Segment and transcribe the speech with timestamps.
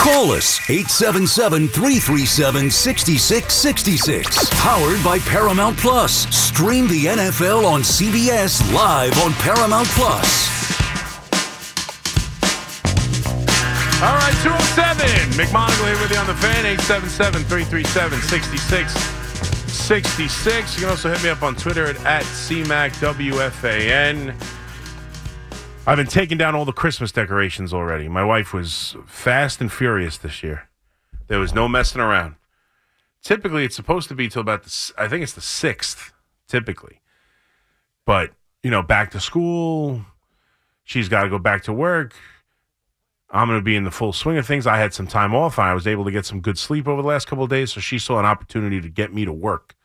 [0.00, 4.48] Call us 877 337 6666.
[4.54, 6.26] Powered by Paramount Plus.
[6.34, 10.48] Stream the NFL on CBS live on Paramount Plus.
[14.00, 15.04] All right, 207.
[15.36, 20.74] McMonigle here with you on the fan, 877 337 6666.
[20.76, 24.34] You can also hit me up on Twitter at, at CMACWFAN.
[25.86, 28.06] I've been taking down all the Christmas decorations already.
[28.06, 30.68] My wife was fast and furious this year.
[31.26, 32.36] There was no messing around.
[33.22, 36.12] Typically, it's supposed to be till about the, I think it's the 6th,
[36.48, 37.00] typically.
[38.04, 38.30] But,
[38.62, 40.04] you know, back to school,
[40.84, 42.14] she's got to go back to work.
[43.30, 44.66] I'm going to be in the full swing of things.
[44.66, 45.58] I had some time off.
[45.58, 47.80] I was able to get some good sleep over the last couple of days, so
[47.80, 49.76] she saw an opportunity to get me to work.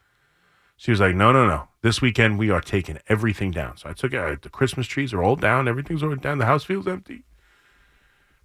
[0.77, 1.67] She was like, "No, no, no.
[1.81, 4.41] This weekend we are taking everything down." So I took it.
[4.41, 5.67] The Christmas trees are all down.
[5.67, 6.37] Everything's all down.
[6.37, 7.23] The house feels empty.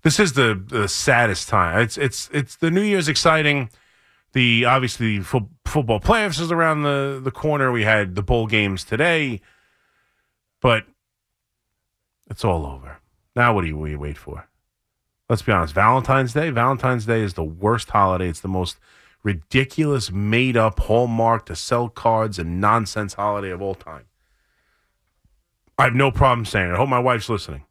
[0.03, 1.81] This is the the saddest time.
[1.81, 3.71] It's it's it's the New Year's exciting.
[4.33, 7.73] The obviously fo- football playoffs is around the the corner.
[7.73, 9.41] We had the bowl games today,
[10.61, 10.85] but
[12.31, 12.99] it's all over.
[13.35, 14.49] Now, what do you, what do you wait for?
[15.29, 15.75] Let's be honest.
[15.75, 16.51] Valentine's Day.
[16.51, 18.29] Valentine's Day is the worst holiday.
[18.29, 18.79] It's the most
[19.23, 24.07] ridiculous, made up, hallmark to sell cards and nonsense holiday of all time.
[25.79, 26.75] I have no problem saying it.
[26.75, 27.65] I hope my wife's listening.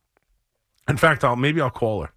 [0.88, 2.12] In fact, I'll maybe I'll call her.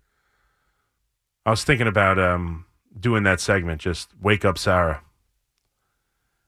[1.44, 2.64] I was thinking about um,
[2.98, 5.03] doing that segment, just wake up Sarah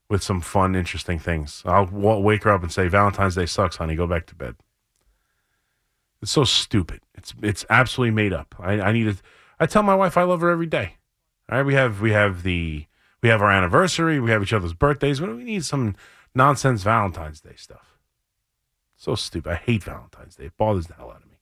[0.09, 1.63] with some fun, interesting things.
[1.67, 3.95] I'll wake her up and say, "Valentine's Day sucks, honey.
[3.97, 4.57] Go back to bed."
[6.23, 7.01] It's so stupid.
[7.15, 8.55] It's it's absolutely made up.
[8.59, 9.23] I, I need to.
[9.61, 10.97] I tell my wife I love her every day.
[11.51, 12.87] All right, we have we have the
[13.23, 14.19] we have our anniversary.
[14.21, 15.21] We have each other's birthdays.
[15.21, 15.95] We we need some
[16.35, 17.99] nonsense Valentine's Day stuff.
[18.97, 19.53] So stupid.
[19.53, 20.47] I hate Valentine's Day.
[20.47, 21.37] It bothers the hell out of me.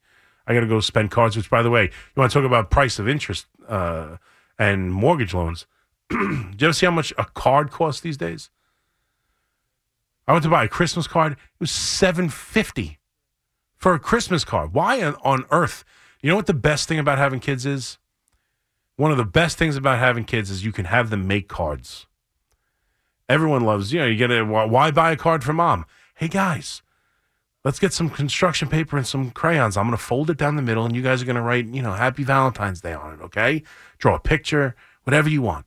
[0.46, 1.36] I got to go spend cards.
[1.36, 4.16] Which, by the way, you want to talk about price of interest uh,
[4.58, 5.66] and mortgage loans?
[6.10, 8.50] Do you ever see how much a card costs these days?
[10.26, 11.32] I went to buy a Christmas card.
[11.32, 12.98] It was seven fifty
[13.76, 14.74] for a Christmas card.
[14.74, 15.84] Why on earth?
[16.20, 17.98] You know what the best thing about having kids is?
[19.02, 22.06] One of the best things about having kids is you can have them make cards.
[23.28, 25.86] Everyone loves, you know, you get a, why buy a card for mom?
[26.14, 26.82] Hey guys,
[27.64, 29.76] let's get some construction paper and some crayons.
[29.76, 31.66] I'm going to fold it down the middle and you guys are going to write,
[31.66, 33.64] you know, happy Valentine's Day on it, okay?
[33.98, 35.66] Draw a picture, whatever you want.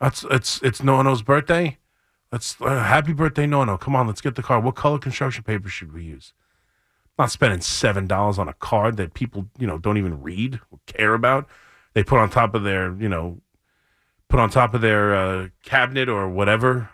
[0.00, 1.78] That's it's it's Nono's birthday.
[2.30, 3.76] Let's uh, happy birthday, Nono.
[3.76, 4.62] Come on, let's get the card.
[4.62, 6.32] What color construction paper should we use?
[7.18, 10.78] Not spending seven dollars on a card that people you know don't even read or
[10.86, 11.48] care about.
[11.94, 13.40] They put on top of their you know
[14.28, 16.90] put on top of their uh, cabinet or whatever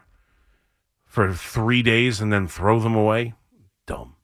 [1.07, 3.35] for three days and then throw them away.
[3.87, 4.17] Dumb.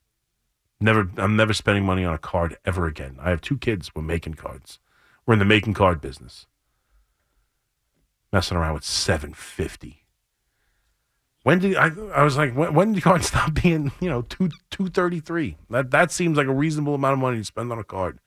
[0.81, 1.11] Never.
[1.17, 3.17] I'm never spending money on a card ever again.
[3.21, 3.95] I have two kids.
[3.95, 4.79] We're making cards.
[5.25, 6.47] We're in the making card business.
[8.33, 10.06] Messing around with seven fifty.
[11.47, 11.93] When did I?
[12.13, 15.57] I was like, when, when did cards stop being, you know, two two thirty three?
[15.71, 18.19] That that seems like a reasonable amount of money to spend on a card.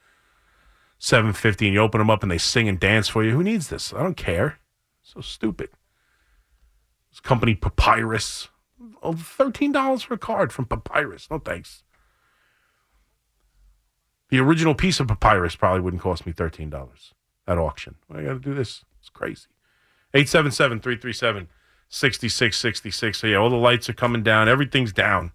[1.00, 3.32] Seven fifty, and you open them up and they sing and dance for you.
[3.32, 3.94] Who needs this?
[3.94, 4.60] I don't care.
[5.02, 5.70] So stupid.
[7.12, 8.48] This company Papyrus,
[9.04, 11.28] oh, thirteen dollars for a card from Papyrus.
[11.30, 11.84] No thanks.
[14.30, 17.14] The original piece of Papyrus probably wouldn't cost me thirteen dollars
[17.46, 17.96] at auction.
[18.10, 18.86] I got to do this.
[19.02, 19.48] It's crazy.
[20.14, 21.50] 877 337
[21.90, 23.20] 6666.
[23.20, 24.48] So, yeah, all the lights are coming down.
[24.48, 25.32] Everything's down.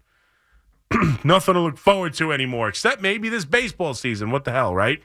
[1.23, 4.31] Nothing to look forward to anymore, except maybe this baseball season.
[4.31, 5.01] What the hell, right?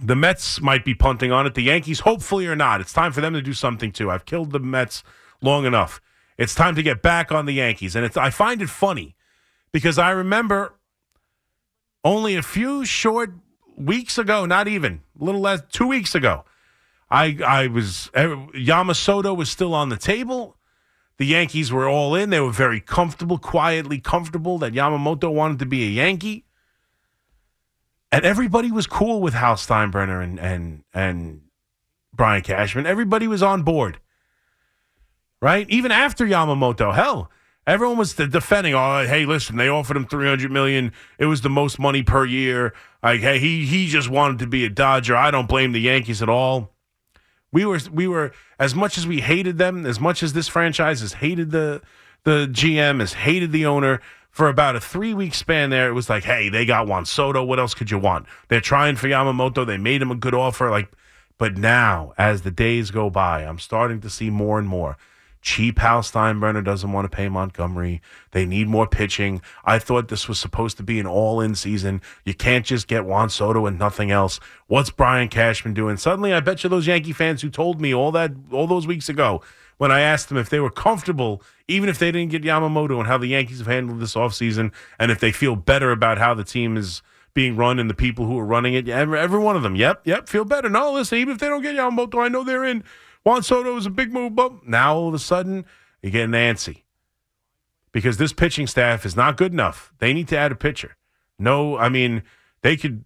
[0.00, 1.54] The Mets might be punting on it.
[1.54, 2.80] The Yankees, hopefully or not.
[2.80, 4.10] It's time for them to do something too.
[4.10, 5.02] I've killed the Mets
[5.40, 6.00] long enough.
[6.36, 7.96] It's time to get back on the Yankees.
[7.96, 9.16] And I find it funny
[9.72, 10.74] because I remember
[12.04, 13.32] only a few short
[13.76, 16.44] weeks ago, not even, a little less, two weeks ago,
[17.10, 20.56] I I was Yamasoto was still on the table.
[21.16, 22.30] The Yankees were all in.
[22.30, 26.44] They were very comfortable, quietly comfortable that Yamamoto wanted to be a Yankee.
[28.12, 31.42] And everybody was cool with Hal Steinbrenner and and and
[32.12, 32.86] Brian Cashman.
[32.86, 33.98] Everybody was on board.
[35.40, 35.68] Right?
[35.70, 36.94] Even after Yamamoto.
[36.94, 37.30] Hell,
[37.66, 40.92] everyone was defending, oh, hey, listen, they offered him 300 million.
[41.18, 42.74] It was the most money per year.
[43.02, 45.16] Like, hey, he he just wanted to be a Dodger.
[45.16, 46.72] I don't blame the Yankees at all.
[47.52, 51.00] We were we were as much as we hated them, as much as this franchise
[51.00, 51.82] has hated the
[52.24, 54.00] the GM, has hated the owner
[54.30, 55.70] for about a three week span.
[55.70, 57.42] There, it was like, hey, they got Juan Soto.
[57.42, 58.26] What else could you want?
[58.48, 59.66] They're trying for Yamamoto.
[59.66, 60.70] They made him a good offer.
[60.70, 60.90] Like,
[61.38, 64.96] but now as the days go by, I'm starting to see more and more
[65.48, 68.02] cheap Hal Steinbrenner doesn't want to pay Montgomery.
[68.32, 69.40] They need more pitching.
[69.64, 72.02] I thought this was supposed to be an all in season.
[72.26, 74.40] You can't just get Juan Soto and nothing else.
[74.66, 75.96] What's Brian Cashman doing?
[75.96, 79.08] Suddenly, I bet you those Yankee fans who told me all that all those weeks
[79.08, 79.40] ago
[79.78, 83.06] when I asked them if they were comfortable, even if they didn't get Yamamoto and
[83.06, 86.44] how the Yankees have handled this offseason, and if they feel better about how the
[86.44, 87.00] team is
[87.32, 88.88] being run and the people who are running it.
[88.88, 89.76] Every, every one of them.
[89.76, 90.68] Yep, yep, feel better.
[90.68, 92.82] No, listen, even if they don't get Yamamoto, I know they're in.
[93.28, 95.66] Juan Soto is a big move, but now all of a sudden
[96.00, 96.86] you get Nancy
[97.92, 99.92] because this pitching staff is not good enough.
[99.98, 100.96] They need to add a pitcher.
[101.38, 102.22] No, I mean
[102.62, 103.04] they could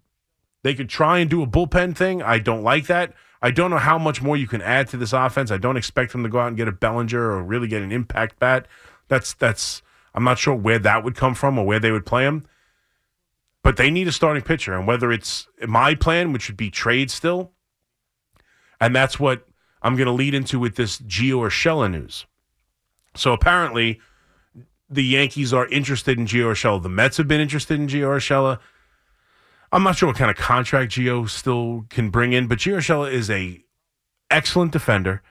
[0.61, 2.21] they could try and do a bullpen thing.
[2.21, 3.13] I don't like that.
[3.41, 5.51] I don't know how much more you can add to this offense.
[5.51, 7.91] I don't expect them to go out and get a Bellinger or really get an
[7.91, 8.65] impact bat.
[9.09, 9.81] That's that's
[10.15, 12.47] I'm not sure where that would come from or where they would play him.
[13.61, 17.11] But they need a starting pitcher, and whether it's my plan, which would be trade
[17.11, 17.51] still,
[18.79, 19.45] and that's what
[19.83, 22.25] I'm going to lead into with this Gio Urshela news.
[23.15, 23.99] So apparently,
[24.89, 26.81] the Yankees are interested in Gio Urshela.
[26.81, 28.59] The Mets have been interested in Gio Urshela.
[29.71, 33.11] I'm not sure what kind of contract Gio still can bring in, but Gio Urshela
[33.11, 33.63] is a
[34.31, 35.21] excellent defender.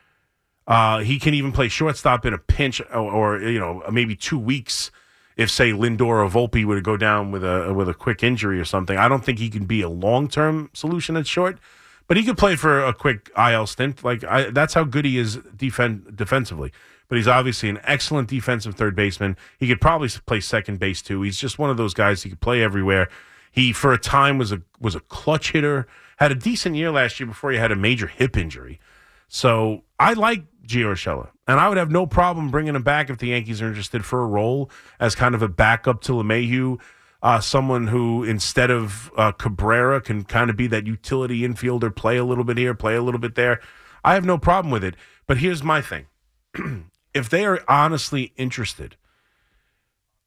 [0.65, 4.39] Uh, he can even play shortstop in a pinch, or, or, you know maybe two
[4.39, 4.91] weeks
[5.35, 8.59] if say Lindor or Volpe were to go down with a with a quick injury
[8.59, 8.97] or something.
[8.97, 11.59] I don't think he can be a long term solution at short.
[12.07, 14.03] But he could play for a quick IL stint.
[14.03, 16.71] Like I, that's how good he is defend defensively.
[17.07, 19.37] But he's obviously an excellent defensive third baseman.
[19.59, 21.21] He could probably play second base too.
[21.21, 22.23] He's just one of those guys.
[22.23, 23.09] He could play everywhere.
[23.51, 25.87] He for a time was a was a clutch hitter.
[26.17, 28.79] Had a decent year last year before he had a major hip injury.
[29.27, 33.17] So I like Gio Urshela, and I would have no problem bringing him back if
[33.17, 34.69] the Yankees are interested for a role
[34.99, 36.79] as kind of a backup to LeMahieu
[37.23, 42.17] uh, someone who instead of uh, Cabrera can kind of be that utility infielder, play
[42.17, 43.61] a little bit here, play a little bit there.
[44.03, 44.95] I have no problem with it.
[45.25, 46.07] But here's my thing:
[47.13, 48.97] if they are honestly interested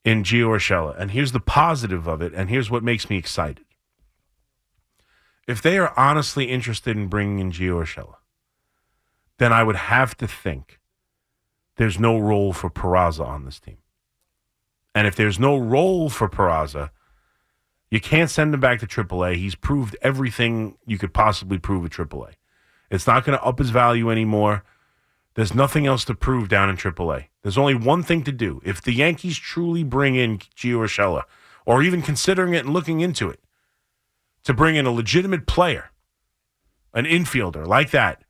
[0.07, 3.67] in Gio Urshela, and here's the positive of it, and here's what makes me excited.
[5.47, 8.17] If they are honestly interested in bringing in Gio Urshela,
[9.37, 10.81] then I would have to think
[11.77, 13.77] there's no role for Peraza on this team.
[14.97, 16.89] And if there's no role for Peraza,
[17.91, 19.37] you can't send him back to AAA.
[19.37, 22.33] He's proved everything you could possibly prove at AAA.
[22.91, 24.65] It's not going to up his value anymore.
[25.35, 27.27] There's nothing else to prove down in AAA.
[27.43, 28.63] There's only one thing to do.
[28.65, 31.25] If the Yankees truly bring in Gio Urshela,
[31.67, 33.41] or even considering it and looking into it,
[34.45, 35.91] to bring in a legitimate player,
[36.95, 38.25] an infielder like that,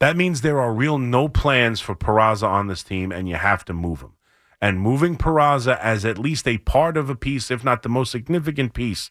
[0.00, 3.64] that means there are real no plans for Peraza on this team, and you have
[3.66, 4.15] to move him
[4.60, 8.10] and moving Peraza as at least a part of a piece, if not the most
[8.10, 9.10] significant piece,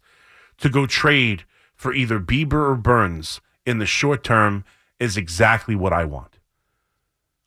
[0.57, 1.44] to go trade
[1.75, 4.63] for either Bieber or Burnes in the short term
[5.00, 6.39] is exactly what I want.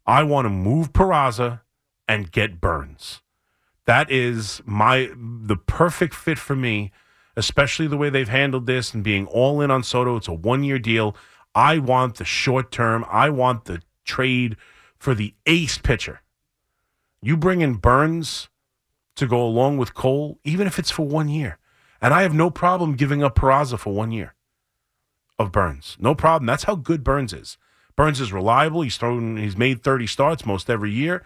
[0.07, 1.61] I want to move Peraza
[2.07, 3.23] and get Burnes.
[3.87, 6.93] That is my the perfect fit for me,
[7.37, 10.17] especially the way they've handled this and being all in on Soto.
[10.17, 11.17] It's a one year deal.
[11.55, 13.05] I want the short term.
[13.09, 14.57] I want the trade
[14.99, 16.21] for the ace pitcher.
[17.21, 18.49] You bring in Burnes
[19.17, 21.59] to go along with Cole, even if it's for one year.
[22.01, 24.35] And I have no problem giving up Peraza for one year
[25.39, 25.97] of Burnes.
[25.99, 26.47] No problem.
[26.47, 27.59] That's how good Burnes is.
[27.97, 28.83] Burnes is reliable.
[28.83, 31.25] He's thrown he's made 30 starts most every year.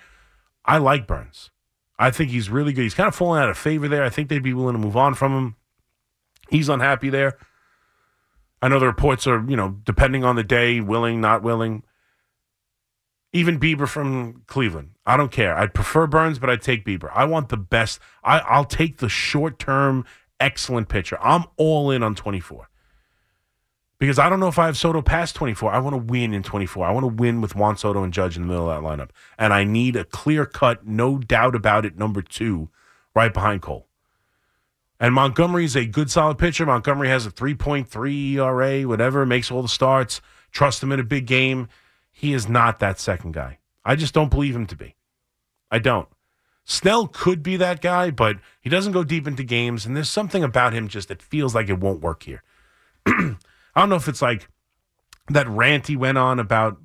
[0.64, 1.50] I like Burnes.
[1.98, 2.82] I think he's really good.
[2.82, 4.02] He's kind of falling out of favor there.
[4.02, 5.56] I think they'd be willing to move on from him.
[6.48, 7.36] He's unhappy there.
[8.62, 11.82] I know the reports are, you know, depending on the day, willing, not willing.
[13.32, 14.90] Even Bieber from Cleveland.
[15.06, 15.56] I don't care.
[15.56, 17.10] I'd prefer Burnes, but I'd take Bieber.
[17.14, 17.98] I want the best.
[18.22, 20.04] I, I'll take the short term,
[20.38, 21.18] excellent pitcher.
[21.20, 22.68] I'm all in on 24.
[23.98, 25.72] Because I don't know if I have Soto past 24.
[25.72, 26.84] I want to win in 24.
[26.84, 29.10] I want to win with Juan Soto and Judge in the middle of that lineup.
[29.38, 32.68] And I need a clear cut, no doubt about it, number two,
[33.14, 33.86] right behind Cole.
[34.98, 36.66] And Montgomery is a good, solid pitcher.
[36.66, 40.20] Montgomery has a 3.3 ERA, whatever, makes all the starts.
[40.50, 41.68] Trust him in a big game.
[42.12, 43.58] He is not that second guy.
[43.84, 44.94] I just don't believe him to be.
[45.70, 46.08] I don't.
[46.64, 50.44] Snell could be that guy, but he doesn't go deep into games, and there's something
[50.44, 52.42] about him just that feels like it won't work here.
[53.06, 53.36] I
[53.74, 54.48] don't know if it's like
[55.28, 56.78] that rant he went on about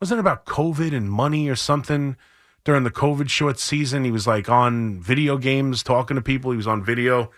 [0.00, 2.16] wasn't it about COVID and money or something
[2.64, 4.04] during the COVID short season?
[4.04, 6.52] He was like on video games talking to people.
[6.52, 7.30] He was on video.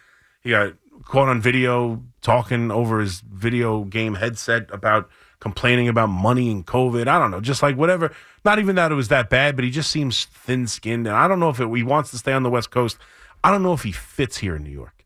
[0.42, 0.74] He got
[1.04, 5.10] caught on video talking over his video game headset about
[5.42, 7.08] complaining about money and COVID.
[7.08, 8.14] I don't know, just like whatever.
[8.44, 11.08] Not even that it was that bad, but he just seems thin skinned.
[11.08, 12.96] And I don't know if it, he wants to stay on the West Coast.
[13.42, 15.04] I don't know if he fits here in New York,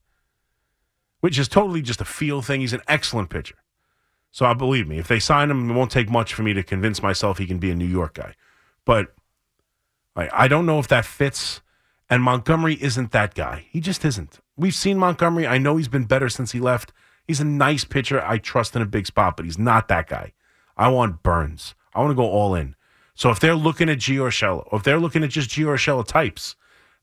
[1.21, 2.61] which is totally just a feel thing.
[2.61, 3.57] He's an excellent pitcher.
[4.31, 6.63] So I believe me, if they sign him, it won't take much for me to
[6.63, 8.35] convince myself he can be a New York guy.
[8.85, 9.15] But
[10.15, 11.63] Like I don't know if that fits.
[12.11, 13.67] And Montgomery isn't that guy.
[13.71, 14.39] He just isn't.
[14.55, 15.47] We've seen Montgomery.
[15.47, 16.93] I know he's been better since he left.
[17.27, 18.23] He's a nice pitcher.
[18.25, 20.33] I trust in a big spot, but he's not that guy.
[20.77, 21.75] I want Burnes.
[21.95, 22.77] I want to go all in.
[23.15, 26.07] So if they're looking at Gio Urshela, or if they're looking at just Gio Urshela
[26.07, 26.55] types,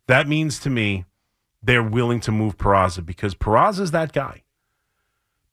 [0.07, 1.05] that means to me
[1.61, 4.43] they're willing to move Peraza because Peraza is that guy.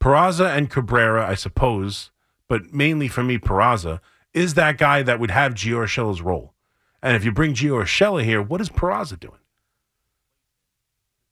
[0.01, 2.11] Peraza and Cabrera, I suppose,
[2.49, 4.01] but mainly for me, Peraza
[4.33, 6.55] is that guy that would have Gio Urshela's role.
[7.03, 9.40] And if you bring Gio Urshela here, what is Peraza doing?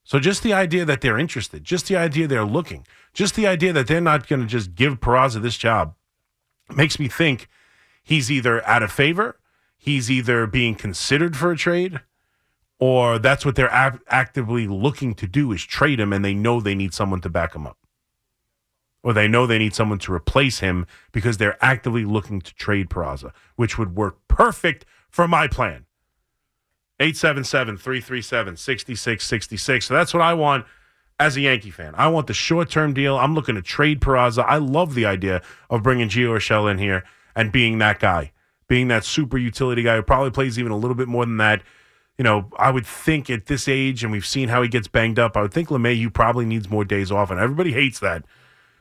[0.09, 3.75] So just the idea that they're interested, just the idea they're looking, just the idea
[3.75, 5.97] that they're not going to just give Peraza this job
[6.75, 7.47] makes me think
[8.03, 9.39] he's either out of favor,
[9.77, 12.01] he's either being considered for a trade,
[12.79, 13.71] or that's what they're
[14.09, 17.55] actively looking to do is trade him and they know they need someone to back
[17.55, 17.77] him up.
[19.03, 22.89] Or they know they need someone to replace him because they're actively looking to trade
[22.89, 25.85] Peraza, which would work perfect for my plan.
[27.01, 29.87] 877 337 6666.
[29.87, 30.67] So that's what I want
[31.21, 31.95] as a Yankee fan.
[31.97, 33.17] I want the short term deal.
[33.17, 34.45] I'm looking to trade Peraza.
[34.47, 37.05] I love the idea of bringing Gio Urshela in here
[37.37, 38.33] and being that guy,
[38.69, 41.63] being that super utility guy who probably plays even a little bit more than that.
[42.17, 45.21] You know, I would think at this age, and we've seen how he gets banged
[45.21, 48.25] up, I would think LeMahieu probably needs more days off, and everybody hates that.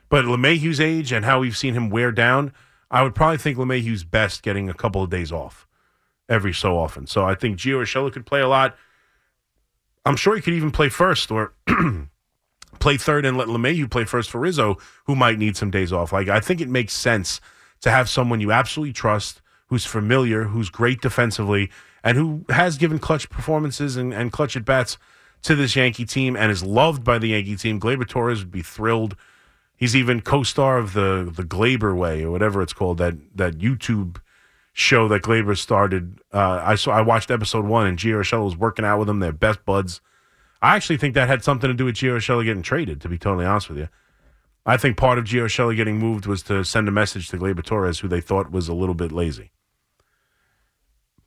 [0.08, 2.52] But LeMahieu's age and how we've seen him wear down,
[2.90, 5.67] I would probably think LeMahieu's best getting a couple of days off
[6.28, 7.06] every so often.
[7.06, 8.76] So I think Gio Urshela could play a lot.
[10.04, 11.54] I'm sure he could even play first or
[12.78, 16.12] play third and let LeMahieu play first for Rizzo, who might need some days off.
[16.12, 17.40] Like I think it makes sense
[17.80, 21.70] to have someone you absolutely trust, who's familiar, who's great defensively,
[22.02, 24.98] and who has given clutch performances and, and clutch at bats
[25.42, 27.80] to this Yankee team and is loved by the Yankee team.
[27.80, 29.16] Gleyber Torres would be thrilled.
[29.76, 34.16] He's even co-star of the the Gleyber Way or whatever it's called that that YouTube
[34.78, 36.20] show that Gleyber started.
[36.32, 39.18] Uh, I saw I watched episode one and Gio Urshela was working out with him.
[39.18, 40.00] They're best buds.
[40.62, 43.00] I actually think that had something to do with Gio Urshela getting traded.
[43.00, 43.88] To be totally honest with you,
[44.64, 47.64] I think part of Gio Urshela getting moved was to send a message to Gleyber
[47.64, 49.50] Torres, who they thought was a little bit lazy.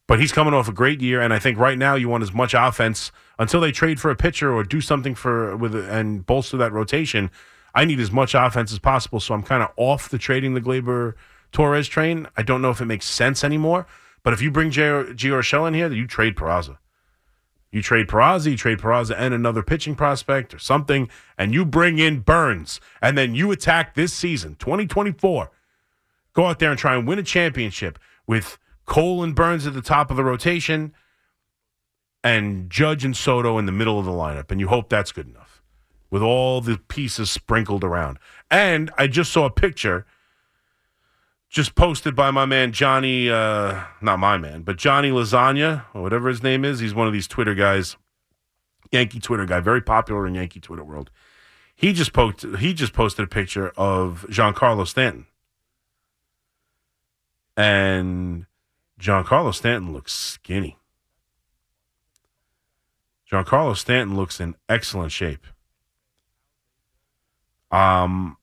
[0.07, 2.33] But he's coming off a great year, and I think right now you want as
[2.33, 6.55] much offense until they trade for a pitcher or do something for with and bolster
[6.57, 7.29] that rotation.
[7.75, 10.61] I need as much offense as possible, so I'm kind of off the trading the
[10.61, 11.15] Gleyber
[11.51, 12.27] Torres train.
[12.37, 13.87] I don't know if it makes sense anymore.
[14.23, 16.77] But if you bring Gio Urshela in here, you trade Peraza.
[17.71, 21.99] You trade Peraza, you trade Peraza and another pitching prospect or something, and you bring
[21.99, 25.49] in Burnes, and then you attack this season, 2024.
[26.33, 29.81] Go out there and try and win a championship with Cole and Burnes at the
[29.81, 30.93] top of the rotation
[32.23, 34.51] and Judge and Soto in the middle of the lineup.
[34.51, 35.63] And you hope that's good enough
[36.09, 38.19] with all the pieces sprinkled around.
[38.49, 40.05] And I just saw a picture
[41.51, 46.29] just posted by my man Johnny, uh, not my man, but Johnny Lasagna, or whatever
[46.29, 46.79] his name is.
[46.79, 47.97] He's one of these Twitter guys,
[48.89, 51.11] Yankee Twitter guy, very popular in Yankee Twitter world.
[51.75, 55.25] He just posted, he just posted a picture of Giancarlo Stanton.
[57.57, 58.45] And
[58.97, 60.77] Giancarlo Stanton looks skinny.
[63.29, 65.45] Giancarlo Stanton looks in excellent shape.
[67.71, 68.37] Um,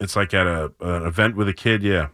[0.00, 2.08] it's like at a an event with a kid, yeah.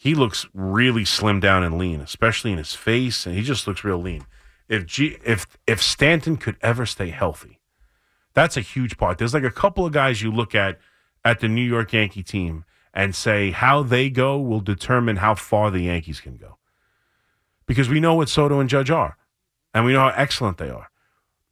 [0.00, 3.84] He looks really slim down and lean, especially in his face, and he just looks
[3.84, 4.24] real lean.
[4.66, 7.60] If G, if if Stanton could ever stay healthy,
[8.32, 9.18] that's a huge part.
[9.18, 10.78] There's like a couple of guys you look at
[11.22, 12.64] at the New York Yankee team
[12.94, 16.56] and say how they go will determine how far the Yankees can go.
[17.66, 19.18] Because we know what Soto and Judge are,
[19.74, 20.89] and we know how excellent they are.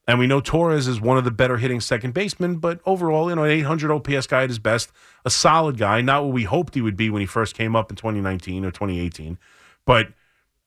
[0.08, 3.36] And we know Torres is one of the better hitting second basemen, but overall, you
[3.36, 4.90] know, an 800 OPS guy at his best,
[5.26, 7.90] a solid guy, not what we hoped he would be when he first came up
[7.90, 9.36] in 2019 or 2018,
[9.84, 10.08] but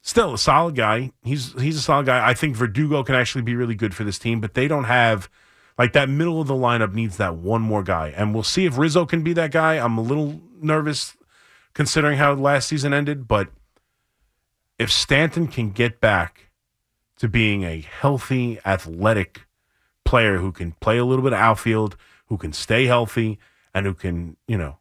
[0.03, 1.11] still a solid guy.
[1.23, 2.25] He's he's a solid guy.
[2.25, 5.27] I think Verdugo can actually be really good for this team, but they don't have
[5.75, 8.13] like that middle of the lineup needs that one more guy.
[8.15, 9.83] And we'll see if Rizzo can be that guy.
[9.83, 11.17] I'm a little nervous
[11.73, 13.49] considering how last season ended, but
[14.77, 16.50] if Stanton can get back
[17.21, 19.41] to being a healthy, athletic
[20.03, 23.37] player who can play a little bit of outfield, who can stay healthy,
[23.75, 24.79] and who can, you know,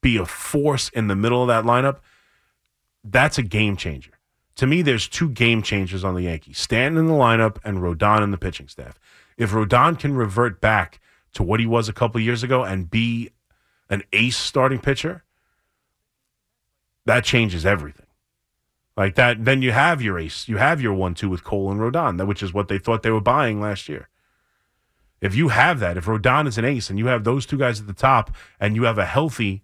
[0.00, 1.98] be a force in the middle of that lineup,
[3.02, 4.12] that's a game changer.
[4.54, 8.22] To me, there's two game changers on the Yankees Stanton in the lineup and Rodon
[8.22, 9.00] in the pitching staff.
[9.36, 11.00] If Rodon can revert back
[11.32, 13.30] to what he was a couple years ago and be
[13.88, 15.24] an ace starting pitcher,
[17.04, 18.06] that changes everything.
[19.00, 20.46] Like that, then you have your ace.
[20.46, 23.18] You have your one-two with Cole and Rodon, which is what they thought they were
[23.18, 24.10] buying last year.
[25.22, 27.80] If you have that, if Rodon is an ace and you have those two guys
[27.80, 28.30] at the top,
[28.60, 29.62] and you have a healthy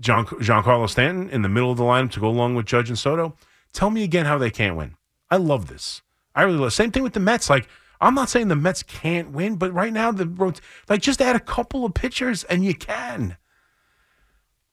[0.00, 2.98] John Giancarlo Stanton in the middle of the lineup to go along with Judge and
[2.98, 3.36] Soto,
[3.74, 4.96] Tell me again how they can't win.
[5.30, 6.00] I love this.
[6.34, 6.72] I really love.
[6.72, 7.50] Same thing with the Mets.
[7.50, 7.68] Like
[8.00, 10.54] I'm not saying the Mets can't win, but right now the
[10.88, 13.36] like just add a couple of pitchers and you can.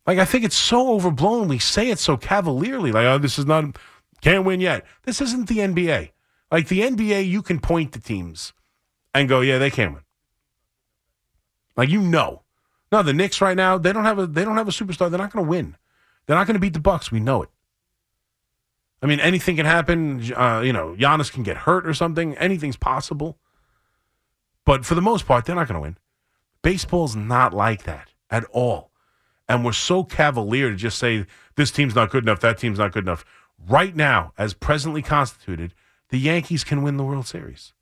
[0.07, 1.49] Like I think it's so overblown.
[1.49, 2.93] We say it so cavalierly.
[2.93, 3.75] Like oh, this is not
[4.21, 4.85] can't win yet.
[5.03, 6.11] This isn't the NBA.
[6.49, 8.53] Like the NBA, you can point to teams
[9.13, 10.03] and go, yeah, they can't win.
[11.75, 12.43] Like you know.
[12.89, 15.09] No, the Knicks right now, they don't have a they don't have a superstar.
[15.09, 15.75] They're not going to win.
[16.25, 17.11] They're not going to beat the Bucks.
[17.11, 17.49] We know it.
[19.01, 20.33] I mean, anything can happen.
[20.33, 22.35] Uh, you know, Giannis can get hurt or something.
[22.37, 23.37] Anything's possible.
[24.65, 25.97] But for the most part, they're not going to win.
[26.61, 28.91] Baseball's not like that at all.
[29.49, 31.25] And we're so cavalier to just say
[31.55, 33.25] this team's not good enough, that team's not good enough.
[33.67, 35.73] Right now, as presently constituted,
[36.09, 37.73] the Yankees can win the World Series.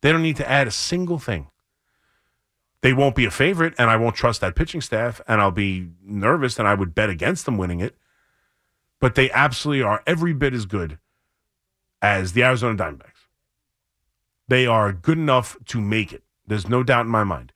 [0.00, 1.48] They don't need to add a single thing.
[2.82, 5.90] They won't be a favorite, and I won't trust that pitching staff, and I'll be
[6.02, 7.96] nervous, and I would bet against them winning it.
[9.00, 10.98] But they absolutely are every bit as good
[12.00, 13.28] as the Arizona Diamondbacks.
[14.48, 16.22] They are good enough to make it.
[16.46, 17.52] There's no doubt in my mind.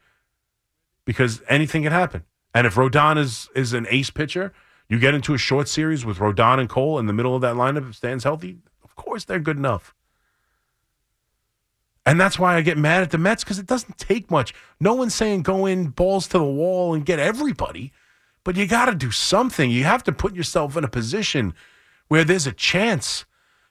[1.05, 2.25] Because anything can happen.
[2.55, 4.53] And if Rodon is is an ace pitcher,
[4.89, 7.57] you get into a short series with Rodon and Cole in the middle of that
[7.57, 9.95] lineup, if stands healthy, of course they're good enough.
[12.07, 14.55] And that's why I get mad at the Mets because it doesn't take much.
[14.79, 17.93] No one's saying go in balls to the wall and get everybody,
[18.45, 19.71] but you got to do something.
[19.71, 21.55] You have to put yourself in a position
[22.09, 23.25] where there's a chance.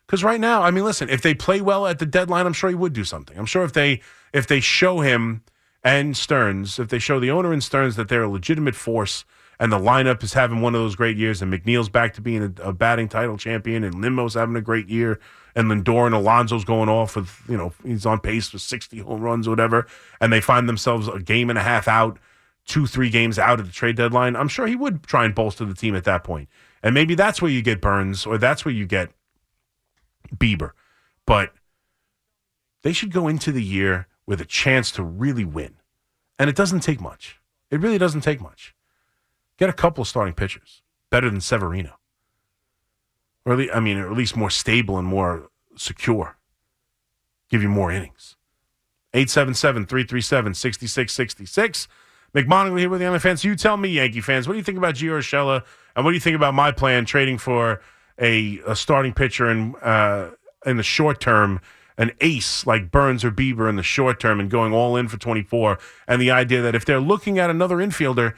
[0.07, 2.69] Because right now, I mean, listen, if they play well at the deadline, I'm sure
[2.69, 3.37] he would do something.
[3.37, 4.01] I'm sure if they
[4.33, 5.43] if they show him
[5.83, 9.25] and Stearns, if they show the owner and Stearns that they're a legitimate force
[9.59, 12.41] and the lineup is having one of those great years, and McNeil's back to being
[12.41, 15.19] a, a batting title champion, and Nimmo's having a great year,
[15.55, 19.21] and Lindor and Alonso's going off with, you know, he's on pace for 60 home
[19.21, 19.87] runs or whatever,
[20.19, 22.17] and they find themselves a game and a half out,
[22.65, 25.65] two, three games out at the trade deadline, I'm sure he would try and bolster
[25.65, 26.49] the team at that point.
[26.81, 29.11] And maybe that's where you get Burnes or that's where you get
[30.35, 30.71] Bieber.
[31.25, 31.53] But
[32.81, 35.75] they should go into the year with a chance to really win.
[36.39, 37.39] And it doesn't take much.
[37.69, 38.75] It really doesn't take much.
[39.57, 41.97] Get a couple of starting pitchers, better than Severino.
[43.45, 46.38] Or at least, I mean, or at least more stable and more secure.
[47.49, 48.36] Give you more innings.
[49.13, 51.88] 877 337 6666.
[52.33, 53.43] McMonigle here with the Yankee fans.
[53.43, 55.63] You tell me, Yankee fans, what do you think about Gio Urshela?
[55.95, 57.81] And what do you think about my plan trading for
[58.19, 60.31] a, a starting pitcher in, uh,
[60.65, 61.62] in the short term,
[61.97, 65.17] an ace like Burnes or Bieber in the short term, and going all in for
[65.17, 65.79] 24?
[66.08, 68.34] And the idea that if they're looking at another infielder,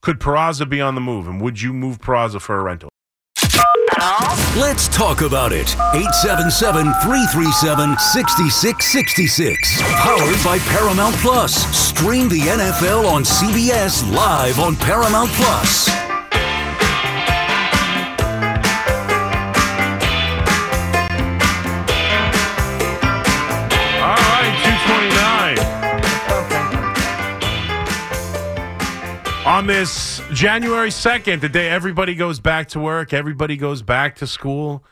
[0.00, 1.26] could Peraza be on the move?
[1.26, 2.90] And would you move Peraza for a rental?
[4.56, 5.74] Let's talk about it.
[5.94, 9.82] 877 337 6666.
[9.82, 11.54] Powered by Paramount Plus.
[11.76, 16.09] Stream the NFL on CBS live on Paramount Plus.
[29.60, 34.26] On this January 2nd, the day everybody goes back to work, everybody goes back to
[34.26, 34.82] school.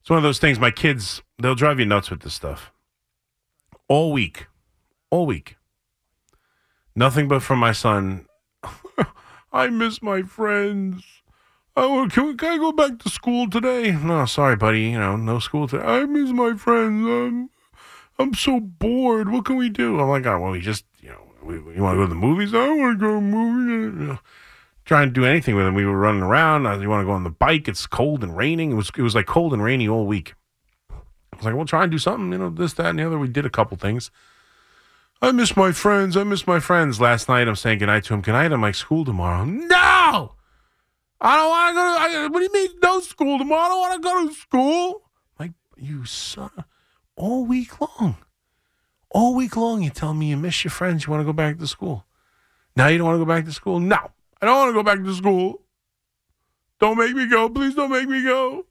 [0.00, 2.70] It's one of those things, my kids, they'll drive you nuts with this stuff.
[3.88, 4.46] All week.
[5.10, 5.56] All week.
[6.94, 8.26] Nothing but from my son.
[9.52, 11.02] I miss my friends.
[11.76, 13.90] Oh, can, we, can I go back to school today?
[13.90, 14.82] No, sorry, buddy.
[14.82, 15.82] You know, no school today.
[15.82, 17.04] I miss my friends.
[17.08, 17.50] I'm,
[18.20, 19.32] I'm so bored.
[19.32, 19.98] What can we do?
[19.98, 22.54] I'm like, oh, well, we just, you know, you want to go to the movies?
[22.54, 24.00] I want to go to the movies.
[24.00, 24.18] You know,
[24.84, 25.74] trying to do anything with him.
[25.74, 26.64] We were running around.
[26.80, 27.68] You want to go on the bike?
[27.68, 28.72] It's cold and raining.
[28.72, 30.34] It was, it was like cold and rainy all week.
[30.90, 33.18] I was like, we'll try and do something, you know, this, that, and the other.
[33.18, 34.10] We did a couple things.
[35.20, 36.16] I miss my friends.
[36.16, 37.00] I miss my friends.
[37.00, 38.20] Last night, I'm saying goodnight to him.
[38.20, 38.52] Goodnight.
[38.52, 39.44] I'm like, school tomorrow.
[39.44, 40.34] No!
[41.20, 43.62] I don't want to go to, I, what do you mean no school tomorrow?
[43.62, 45.02] I don't want to go to school.
[45.38, 46.50] I'm like, you son,
[47.16, 48.16] all week long.
[49.14, 51.06] All week long, you tell me you miss your friends.
[51.06, 52.04] You want to go back to school.
[52.74, 53.78] Now you don't want to go back to school?
[53.78, 54.10] No,
[54.42, 55.62] I don't want to go back to school.
[56.80, 57.48] Don't make me go.
[57.48, 58.66] Please don't make me go.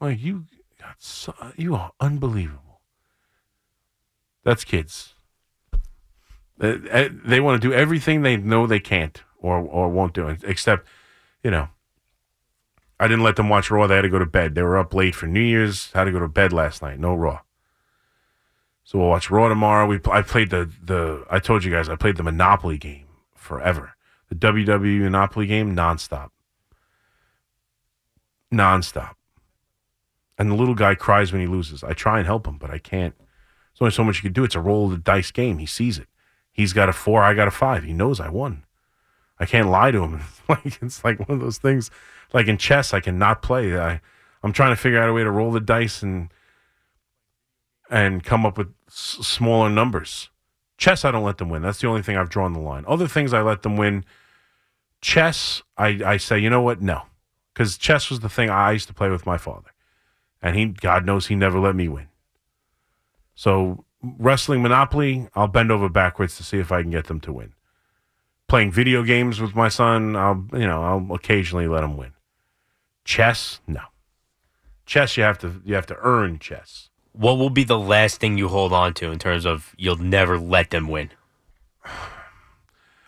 [0.00, 0.44] Like, you
[0.80, 2.80] got so, you are unbelievable.
[4.44, 5.14] That's kids.
[6.56, 10.86] They, they want to do everything they know they can't or or won't do, except,
[11.42, 11.68] you know,
[13.00, 13.86] I didn't let them watch Raw.
[13.88, 14.54] They had to go to bed.
[14.54, 15.90] They were up late for New Year's.
[15.92, 17.00] Had to go to bed last night.
[17.00, 17.40] No Raw.
[18.84, 19.86] So we'll watch Raw tomorrow.
[19.86, 23.94] We I played the the I told you guys I played the Monopoly game forever.
[24.28, 26.30] The WWE Monopoly game nonstop.
[28.52, 29.14] Nonstop.
[30.38, 31.84] And the little guy cries when he loses.
[31.84, 33.14] I try and help him, but I can't.
[33.18, 34.44] There's only so much you can do.
[34.44, 35.58] It's a roll of the dice game.
[35.58, 36.08] He sees it.
[36.52, 37.84] He's got a four, I got a five.
[37.84, 38.64] He knows I won.
[39.38, 40.20] I can't lie to him.
[40.48, 41.90] like it's like one of those things.
[42.32, 43.78] Like in chess, I cannot play.
[43.78, 44.00] I
[44.42, 46.32] I'm trying to figure out a way to roll the dice and
[47.90, 50.30] and come up with s- smaller numbers.
[50.78, 51.60] Chess, I don't let them win.
[51.60, 52.84] That's the only thing I've drawn the line.
[52.86, 54.04] Other things, I let them win.
[55.02, 56.80] Chess, I, I say, you know what?
[56.80, 57.02] No,
[57.52, 59.70] because chess was the thing I used to play with my father,
[60.40, 62.08] and he, God knows, he never let me win.
[63.34, 67.32] So wrestling Monopoly, I'll bend over backwards to see if I can get them to
[67.32, 67.54] win.
[68.48, 72.12] Playing video games with my son, I'll you know I'll occasionally let him win.
[73.04, 73.80] Chess, no.
[74.84, 76.89] Chess, you have to you have to earn chess.
[77.12, 80.38] What will be the last thing you hold on to in terms of you'll never
[80.38, 81.10] let them win?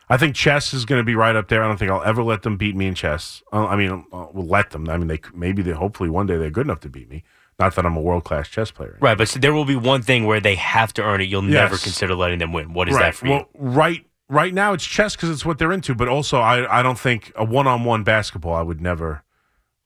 [0.08, 1.64] I think chess is going to be right up there.
[1.64, 3.42] I don't think I'll ever let them beat me in chess.
[3.52, 4.88] Uh, I mean, uh, we'll let them.
[4.90, 7.24] I mean, they maybe they hopefully one day they're good enough to beat me.
[7.58, 8.98] Not that I'm a world class chess player.
[9.00, 11.24] Right, but so there will be one thing where they have to earn it.
[11.24, 12.74] You'll never consider letting them win.
[12.74, 13.04] What is right.
[13.04, 13.46] that for well, you?
[13.54, 15.94] right right now it's chess because it's what they're into.
[15.94, 19.22] But also, I I don't think a one on one basketball I would never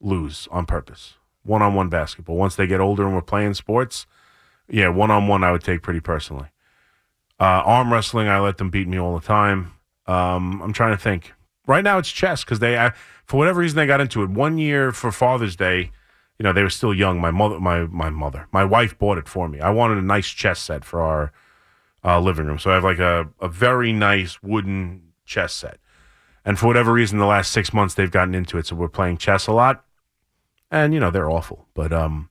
[0.01, 1.16] lose on purpose.
[1.47, 2.37] One on one basketball.
[2.37, 4.07] Once they get older and we're playing sports,
[4.69, 6.49] yeah, one on one I would take pretty personally.
[7.39, 9.73] Uh, arm wrestling, I let them beat me all the time.
[10.07, 11.33] Um, I'm trying to think.
[11.67, 12.93] Right now it's chess because they, I,
[13.25, 14.31] for whatever reason, they got into it.
[14.31, 15.91] One year for Father's Day,
[16.39, 17.21] you know, they were still young.
[17.21, 19.61] My mother, my my mother, my wife bought it for me.
[19.61, 21.33] I wanted a nice chess set for our
[22.05, 25.79] uh, living room, so I have like a a very nice wooden chess set.
[26.45, 29.17] And for whatever reason, the last six months they've gotten into it, so we're playing
[29.17, 29.85] chess a lot.
[30.71, 32.29] And you know they're awful, but um,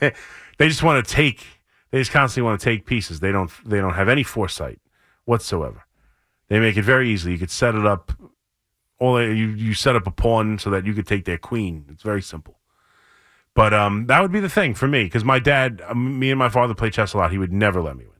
[0.00, 0.12] they,
[0.58, 1.44] they just want to take.
[1.90, 3.20] They just constantly want to take pieces.
[3.20, 3.50] They don't.
[3.64, 4.80] They don't have any foresight
[5.24, 5.84] whatsoever.
[6.48, 7.32] They make it very easy.
[7.32, 8.12] You could set it up.
[8.98, 11.84] All you you set up a pawn so that you could take their queen.
[11.90, 12.58] It's very simple.
[13.54, 16.38] But um, that would be the thing for me because my dad, um, me and
[16.38, 17.32] my father play chess a lot.
[17.32, 18.12] He would never let me win.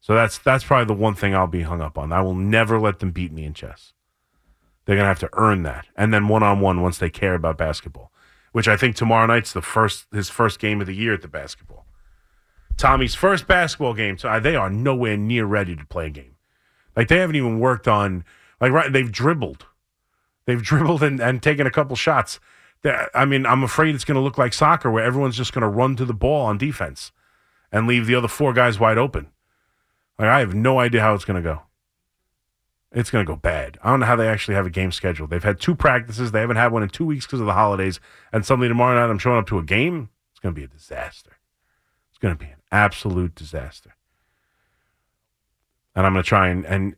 [0.00, 2.12] So that's that's probably the one thing I'll be hung up on.
[2.12, 3.92] I will never let them beat me in chess.
[4.90, 7.56] They're gonna have to earn that, and then one on one once they care about
[7.56, 8.10] basketball,
[8.50, 11.28] which I think tomorrow night's the first his first game of the year at the
[11.28, 11.86] basketball.
[12.76, 14.18] Tommy's first basketball game.
[14.18, 16.34] So uh, they are nowhere near ready to play a game.
[16.96, 18.24] Like they haven't even worked on
[18.60, 18.92] like right.
[18.92, 19.64] They've dribbled,
[20.46, 22.40] they've dribbled and, and taken a couple shots.
[23.14, 25.68] I mean, I'm afraid it's going to look like soccer where everyone's just going to
[25.68, 27.12] run to the ball on defense
[27.70, 29.28] and leave the other four guys wide open.
[30.18, 31.62] Like I have no idea how it's going to go.
[32.92, 33.78] It's going to go bad.
[33.82, 35.30] I don't know how they actually have a game scheduled.
[35.30, 36.32] They've had two practices.
[36.32, 38.00] They haven't had one in two weeks because of the holidays.
[38.32, 40.10] And suddenly tomorrow night, I'm showing up to a game.
[40.32, 41.36] It's going to be a disaster.
[42.10, 43.94] It's going to be an absolute disaster.
[45.94, 46.96] And I'm going to try and and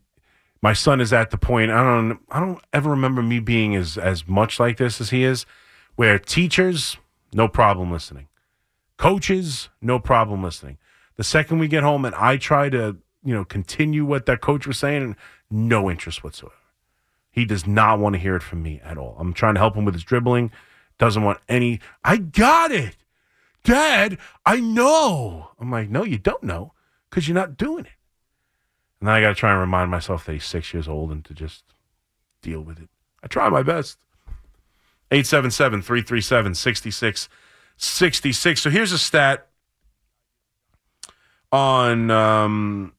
[0.63, 1.73] my son is at the point.
[1.73, 2.21] I don't.
[2.31, 5.45] I don't ever remember me being as as much like this as he is,
[5.97, 6.97] where teachers
[7.35, 8.29] no problem listening,
[8.97, 10.79] coaches no problem listening.
[11.17, 14.67] The second we get home and I try to you know continue what that coach
[14.67, 15.17] was saying, And
[15.51, 16.55] no interest whatsoever.
[17.31, 19.17] He does not want to hear it from me at all.
[19.19, 20.51] I'm trying to help him with his dribbling.
[20.99, 21.81] Doesn't want any.
[22.05, 22.97] I got it,
[23.65, 24.19] Dad.
[24.45, 25.51] I know.
[25.59, 26.75] I'm like, no, you don't know
[27.09, 27.93] because you're not doing it.
[29.01, 31.25] And then I got to try and remind myself that he's six years old and
[31.25, 31.65] to just
[32.41, 32.89] deal with it.
[33.23, 33.99] I try my best.
[35.11, 38.63] 877 337 6666.
[38.63, 39.49] So here's a stat
[41.51, 42.93] on um,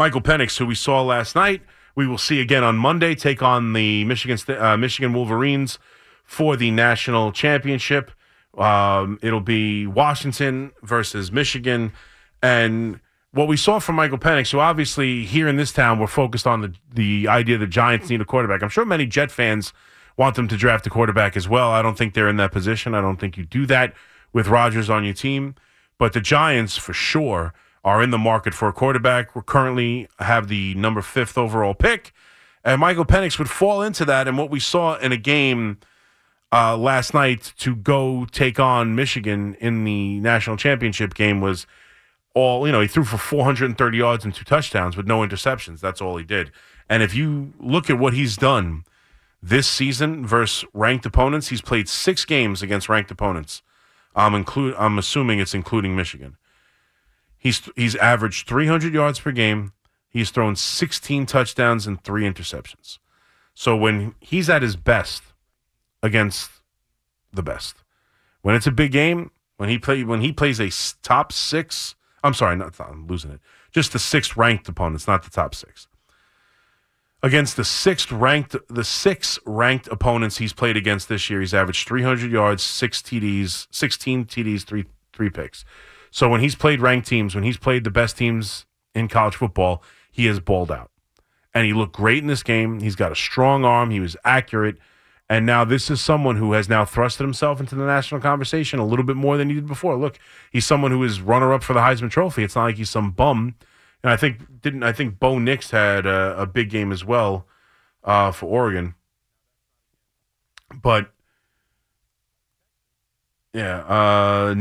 [0.00, 1.60] Michael Penix, who we saw last night.
[1.94, 5.78] We will see again on Monday, take on the Michigan uh, Michigan Wolverines
[6.24, 8.10] for the national championship.
[8.56, 11.92] Um, it'll be Washington versus Michigan.
[12.42, 13.00] And
[13.32, 16.62] what we saw from Michael Penix, so obviously here in this town, we're focused on
[16.62, 18.62] the, the idea the Giants need a quarterback.
[18.62, 19.74] I'm sure many Jet fans
[20.16, 21.72] want them to draft a quarterback as well.
[21.72, 22.94] I don't think they're in that position.
[22.94, 23.92] I don't think you do that
[24.32, 25.56] with Rodgers on your team.
[25.98, 27.52] But the Giants, for sure,
[27.84, 29.34] are in the market for a quarterback.
[29.34, 32.12] We currently have the number fifth overall pick.
[32.62, 34.28] And Michael Penix would fall into that.
[34.28, 35.78] And what we saw in a game
[36.52, 41.66] uh, last night to go take on Michigan in the national championship game was
[42.34, 45.80] all, you know, he threw for 430 yards and two touchdowns with no interceptions.
[45.80, 46.50] That's all he did.
[46.88, 48.84] And if you look at what he's done
[49.42, 53.62] this season versus ranked opponents, he's played six games against ranked opponents.
[54.14, 54.74] I'm include.
[54.76, 56.36] I'm assuming it's including Michigan.
[57.40, 59.72] He's he's averaged 300 yards per game.
[60.10, 62.98] He's thrown 16 touchdowns and three interceptions.
[63.54, 65.22] So when he's at his best
[66.02, 66.50] against
[67.32, 67.76] the best,
[68.42, 70.70] when it's a big game, when he play when he plays a
[71.02, 73.40] top six, I'm sorry, not I'm losing it.
[73.72, 75.88] Just the sixth ranked opponents, not the top six.
[77.22, 81.86] Against the sixth ranked, the six ranked opponents he's played against this year, he's averaged
[81.86, 85.64] 300 yards, six TDs, 16 TDs, three three picks.
[86.10, 89.82] So when he's played ranked teams, when he's played the best teams in college football,
[90.10, 90.90] he has balled out.
[91.54, 92.80] And he looked great in this game.
[92.80, 93.90] He's got a strong arm.
[93.90, 94.78] He was accurate.
[95.28, 98.84] And now this is someone who has now thrusted himself into the national conversation a
[98.84, 99.96] little bit more than he did before.
[99.96, 100.18] Look,
[100.50, 102.42] he's someone who is runner up for the Heisman Trophy.
[102.42, 103.54] It's not like he's some bum.
[104.02, 107.46] And I think didn't I think Bo Nix had a, a big game as well
[108.02, 108.94] uh, for Oregon.
[110.82, 111.12] But
[113.52, 114.54] yeah, uh,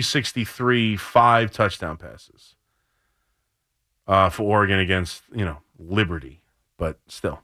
[0.00, 2.56] sixty three, five touchdown passes
[4.06, 6.42] uh, for Oregon against you know Liberty,
[6.76, 7.40] but still.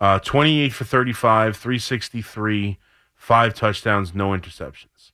[0.00, 2.78] Uh, 28 for 35, 363,
[3.14, 5.12] five touchdowns, no interceptions.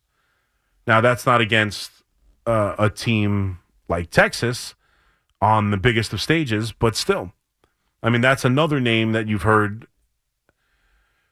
[0.87, 1.93] Now, that's not against
[2.47, 4.75] uh, a team like Texas
[5.41, 7.33] on the biggest of stages, but still.
[8.03, 9.87] I mean, that's another name that you've heard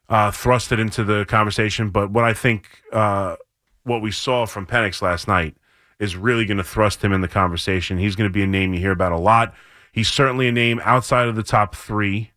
[0.09, 1.91] uh, it into the conversation.
[1.91, 3.37] But what I think, uh,
[3.85, 5.57] what we saw from Penix last night
[5.99, 7.99] is really going to thrust him in the conversation.
[7.99, 9.55] He's going to be a name you hear about a lot.
[9.93, 12.33] He's certainly a name outside of the top three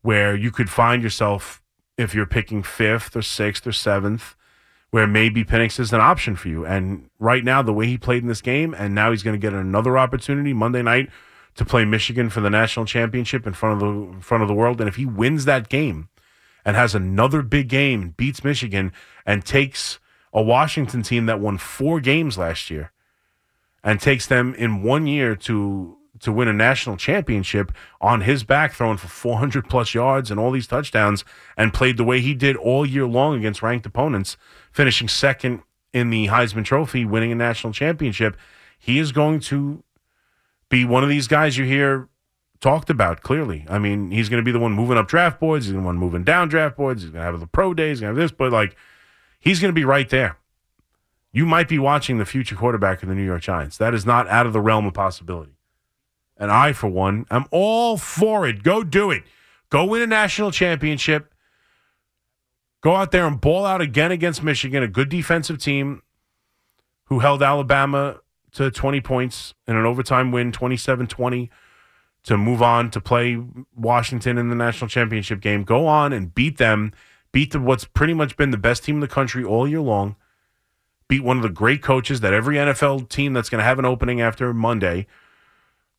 [0.00, 1.62] where you could find yourself
[1.96, 4.34] if you're picking fifth or sixth or seventh,
[4.90, 6.64] where maybe Penix is an option for you.
[6.64, 9.46] And right now, the way he played in this game, and now he's going to
[9.46, 11.10] get another opportunity Monday night
[11.54, 14.54] to play Michigan for the national championship in front of the in front of the
[14.54, 14.80] world.
[14.80, 16.08] And if he wins that game
[16.64, 18.92] and has another big game, beats Michigan,
[19.26, 19.98] and takes
[20.32, 22.92] a Washington team that won four games last year,
[23.84, 28.74] and takes them in one year to to win a national championship on his back,
[28.74, 31.24] throwing for 400 plus yards and all these touchdowns,
[31.56, 34.36] and played the way he did all year long against ranked opponents,
[34.70, 38.36] finishing second in the Heisman Trophy, winning a national championship.
[38.78, 39.82] He is going to
[40.68, 42.08] be one of these guys you hear
[42.62, 43.66] talked about clearly.
[43.68, 45.66] I mean, he's going to be the one moving up draft boards.
[45.66, 47.02] He's the one moving down draft boards.
[47.02, 47.98] He's going to have the pro days.
[47.98, 48.76] He's going to have this, but like,
[49.38, 50.38] he's going to be right there.
[51.32, 53.76] You might be watching the future quarterback of the New York Giants.
[53.78, 55.56] That is not out of the realm of possibility.
[56.36, 58.62] And I, for one, am all for it.
[58.62, 59.24] Go do it.
[59.68, 61.34] Go win a national championship.
[62.80, 66.02] Go out there and ball out again against Michigan, a good defensive team
[67.04, 68.20] who held Alabama
[68.52, 71.50] to 20 points in an overtime win, 27 20,
[72.24, 73.42] to move on to play
[73.74, 75.64] Washington in the national championship game.
[75.64, 76.92] Go on and beat them.
[77.32, 80.16] Beat the, what's pretty much been the best team in the country all year long.
[81.08, 83.84] Beat one of the great coaches that every NFL team that's going to have an
[83.84, 85.06] opening after Monday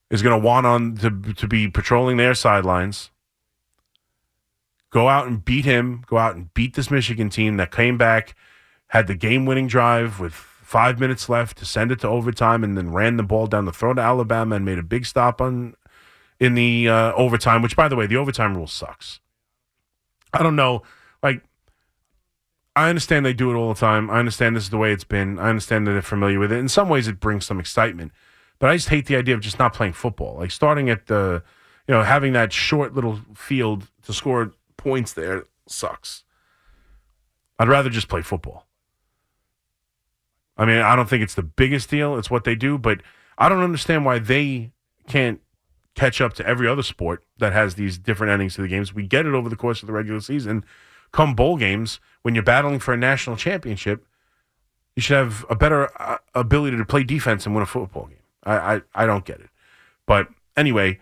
[0.09, 3.09] is going to want on to to be patrolling their sidelines.
[4.91, 6.03] Go out and beat him.
[6.05, 8.35] Go out and beat this Michigan team that came back,
[8.87, 12.93] had the game-winning drive with five minutes left to send it to overtime, and then
[12.93, 15.75] ran the ball down the throat to Alabama and made a big stop on
[16.43, 17.61] in the uh, overtime.
[17.61, 19.19] Which, by the way, the overtime rule sucks.
[20.33, 20.83] I don't know,
[21.21, 21.43] like.
[22.75, 24.09] I understand they do it all the time.
[24.09, 25.37] I understand this is the way it's been.
[25.37, 26.57] I understand that they're familiar with it.
[26.57, 28.11] In some ways, it brings some excitement.
[28.57, 30.37] But I just hate the idea of just not playing football.
[30.37, 31.43] Like starting at the,
[31.87, 36.23] you know, having that short little field to score points there sucks.
[37.59, 38.65] I'd rather just play football.
[40.57, 42.17] I mean, I don't think it's the biggest deal.
[42.17, 43.01] It's what they do, but
[43.37, 44.71] I don't understand why they
[45.07, 45.41] can't
[45.95, 48.93] catch up to every other sport that has these different endings to the games.
[48.93, 50.65] We get it over the course of the regular season.
[51.11, 54.05] Come bowl games, when you're battling for a national championship,
[54.95, 58.17] you should have a better uh, ability to play defense and win a football game.
[58.43, 59.49] I, I, I don't get it.
[60.05, 60.27] But
[60.57, 60.99] anyway,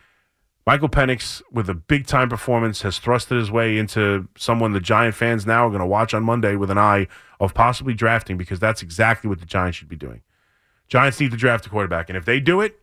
[0.67, 5.15] Michael Penix, with a big time performance, has thrusted his way into someone the Giant
[5.15, 7.08] fans now are going to watch on Monday with an eye
[7.39, 10.21] of possibly drafting because that's exactly what the Giants should be doing.
[10.88, 12.80] Giants need to draft a quarterback, and if they do it,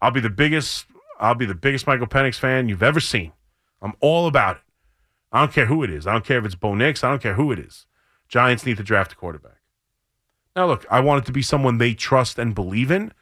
[0.00, 0.86] I'll be the biggest.
[1.18, 3.32] I'll be the biggest Michael Penix fan you've ever seen.
[3.82, 4.62] I'm all about it.
[5.32, 6.06] I don't care who it is.
[6.06, 7.02] I don't care if it's Bo Nix.
[7.04, 7.86] I don't care who it is.
[8.28, 9.60] Giants need to draft a quarterback.
[10.54, 13.12] Now, look, I want it to be someone they trust and believe in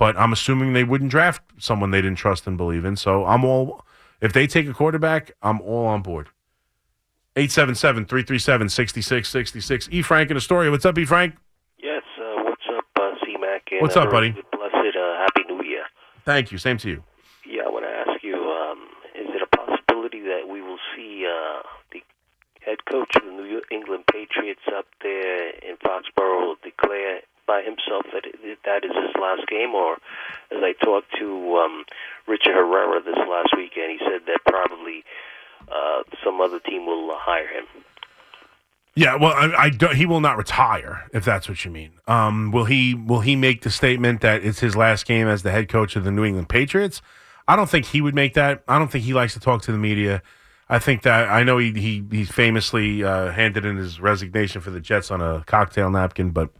[0.00, 2.96] but I'm assuming they wouldn't draft someone they didn't trust and believe in.
[2.96, 3.84] So I'm all,
[4.22, 6.28] if they take a quarterback, I'm all on board.
[7.36, 9.88] 877 337 6666.
[9.92, 10.00] E.
[10.00, 10.70] Frank in Astoria.
[10.70, 11.04] What's up, E.
[11.04, 11.36] Frank?
[11.82, 13.68] Yes, uh, what's up, uh, C-Mac?
[13.82, 14.30] What's up, uh, buddy?
[14.30, 15.84] Blessed uh, Happy New Year.
[16.24, 16.56] Thank you.
[16.56, 17.04] Same to you.
[17.46, 21.26] Yeah, I want to ask you, um, is it a possibility that we will see
[21.28, 21.60] uh,
[21.92, 22.00] the
[22.70, 28.24] head coach of the New England Patriots up there in Foxborough declare by himself that
[28.64, 29.94] that is his last game, or
[30.52, 31.84] as I talked to um,
[32.28, 35.04] Richard Herrera this last weekend, he said that probably
[35.68, 37.66] uh, some other team will hire him.
[38.94, 41.92] Yeah, well, I, I don't, he will not retire if that's what you mean.
[42.06, 42.94] Um, will he?
[42.94, 46.04] Will he make the statement that it's his last game as the head coach of
[46.04, 47.02] the New England Patriots?
[47.48, 48.62] I don't think he would make that.
[48.68, 50.22] I don't think he likes to talk to the media.
[50.70, 54.70] I think that I know he he, he famously uh, handed in his resignation for
[54.70, 56.50] the Jets on a cocktail napkin, but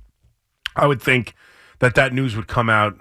[0.74, 1.34] I would think
[1.78, 2.98] that that news would come out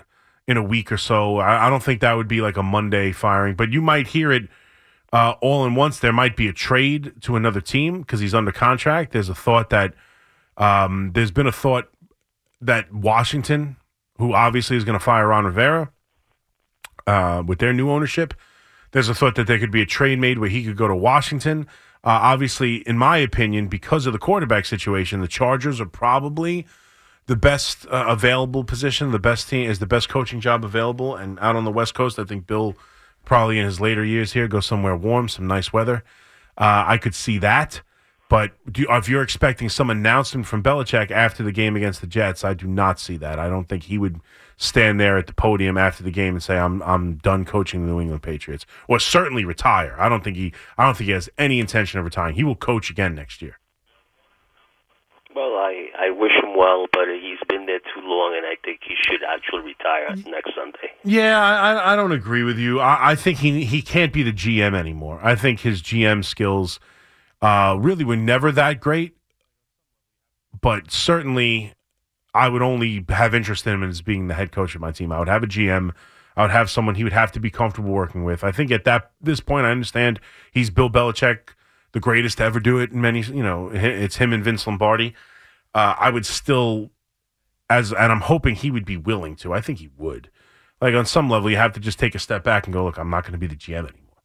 [0.47, 1.37] in a week or so.
[1.37, 4.31] I, I don't think that would be like a Monday firing, but you might hear
[4.31, 4.49] it
[5.11, 5.97] uh, all in once.
[5.99, 9.11] There might be a trade to another team because he's under contract.
[9.11, 9.95] There's a thought that
[10.57, 11.89] um, there's been a thought
[12.61, 13.77] that Washington,
[14.19, 15.91] who obviously is going to fire Ron Rivera
[17.07, 18.35] uh, with their new ownership,
[18.91, 20.95] there's a thought that there could be a trade made where he could go to
[20.95, 21.67] Washington.
[22.03, 26.65] Uh, obviously, in my opinion, because of the quarterback situation, the Chargers are probably
[27.25, 29.11] the best uh, available position.
[29.11, 31.15] The best team is the best coaching job available.
[31.15, 32.75] And out on the West Coast, I think Bill
[33.25, 36.03] probably in his later years here go somewhere warm, some nice weather.
[36.57, 37.81] Uh, I could see that.
[38.29, 42.53] But if you're expecting some announcement from Belichick after the game against the Jets, I
[42.53, 43.39] do not see that.
[43.39, 44.21] I don't think he would
[44.59, 47.91] stand there at the podium after the game and say, "I'm I'm done coaching the
[47.91, 49.95] New England Patriots," or certainly retire.
[49.97, 52.35] I don't think he I don't think he has any intention of retiring.
[52.35, 53.57] He will coach again next year.
[55.35, 58.81] Well, I I wish him well, but he's been there too long, and I think
[58.85, 60.91] he should actually retire next Sunday.
[61.03, 62.81] Yeah, I, I don't agree with you.
[62.81, 65.19] I, I think he he can't be the GM anymore.
[65.23, 66.79] I think his GM skills
[67.41, 69.15] uh, really were never that great,
[70.59, 71.73] but certainly
[72.33, 75.11] I would only have interest in him as being the head coach of my team.
[75.11, 75.93] I would have a GM.
[76.35, 78.43] I would have someone he would have to be comfortable working with.
[78.43, 80.19] I think at that this point, I understand
[80.51, 81.49] he's Bill Belichick,
[81.91, 82.91] the greatest to ever do it.
[82.91, 85.15] In many, you know, it's him and Vince Lombardi.
[85.73, 86.91] Uh, I would still,
[87.69, 89.53] as and I'm hoping he would be willing to.
[89.53, 90.29] I think he would.
[90.81, 92.97] Like on some level, you have to just take a step back and go, look,
[92.97, 94.23] I'm not going to be the GM anymore.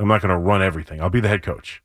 [0.00, 1.00] I'm not going to run everything.
[1.00, 1.82] I'll be the head coach.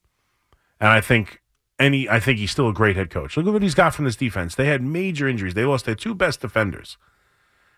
[0.79, 1.42] And I think
[1.83, 3.37] any I think he's still a great head coach.
[3.37, 4.55] Look at what he's got from this defense.
[4.55, 5.53] They had major injuries.
[5.53, 6.97] They lost their two best defenders.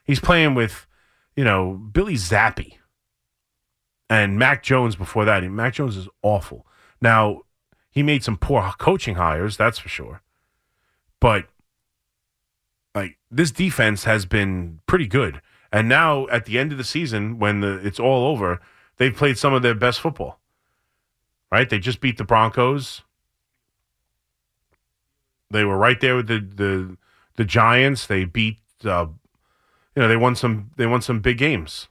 [0.04, 0.86] He's playing with,
[1.36, 2.74] you know, Bailey Zappe
[4.10, 5.44] and Mac Jones before that.
[5.44, 6.66] Mac Jones is awful.
[7.02, 7.42] Now,
[7.90, 10.22] he made some poor coaching hires, that's for sure.
[11.20, 11.48] But
[12.94, 15.42] like this defense has been pretty good.
[15.72, 18.62] And now at the end of the season, when the, it's all over,
[18.98, 20.40] they've played some of their best football
[21.56, 21.70] right?
[21.70, 23.04] They just beat the Broncos.
[25.56, 26.98] They were right there with the the,
[27.38, 28.08] the Giants.
[28.08, 29.08] They beat, uh,
[29.96, 31.88] you know, they won some they won some big games.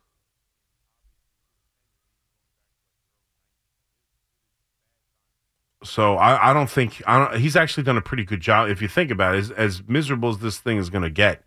[5.83, 8.68] So I, I don't think I don't, he's actually done a pretty good job.
[8.68, 11.42] If you think about it, as, as miserable as this thing is going to get,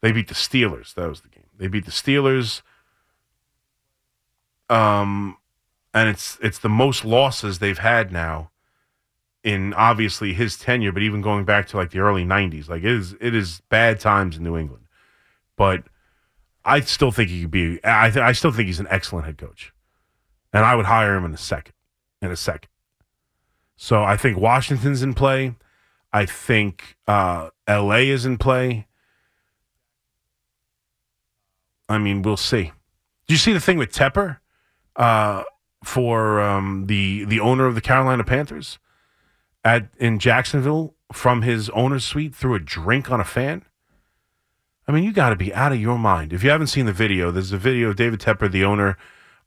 [0.00, 0.94] they beat the Steelers.
[0.94, 1.46] That was the game.
[1.56, 2.62] They beat the Steelers.
[4.68, 5.36] Um,
[5.94, 8.50] and it's it's the most losses they've had now
[9.44, 12.90] in obviously his tenure, but even going back to like the early '90s, like it
[12.90, 14.84] is it is bad times in New England.
[15.56, 15.84] But
[16.64, 17.80] I still think he could be.
[17.84, 19.72] I th- I still think he's an excellent head coach,
[20.52, 21.74] and I would hire him in a second.
[22.20, 22.70] In a second.
[23.76, 25.54] So I think Washington's in play.
[26.12, 28.08] I think uh, L.A.
[28.08, 28.86] is in play.
[31.88, 32.72] I mean, we'll see.
[33.26, 34.38] Do you see the thing with Tepper?
[34.96, 35.44] Uh,
[35.84, 38.78] for um, the the owner of the Carolina Panthers
[39.64, 43.64] at in Jacksonville from his owner's suite threw a drink on a fan.
[44.86, 46.32] I mean, you got to be out of your mind.
[46.32, 48.96] If you haven't seen the video, there's a video of David Tepper, the owner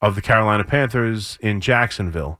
[0.02, 2.40] of the Carolina Panthers in Jacksonville,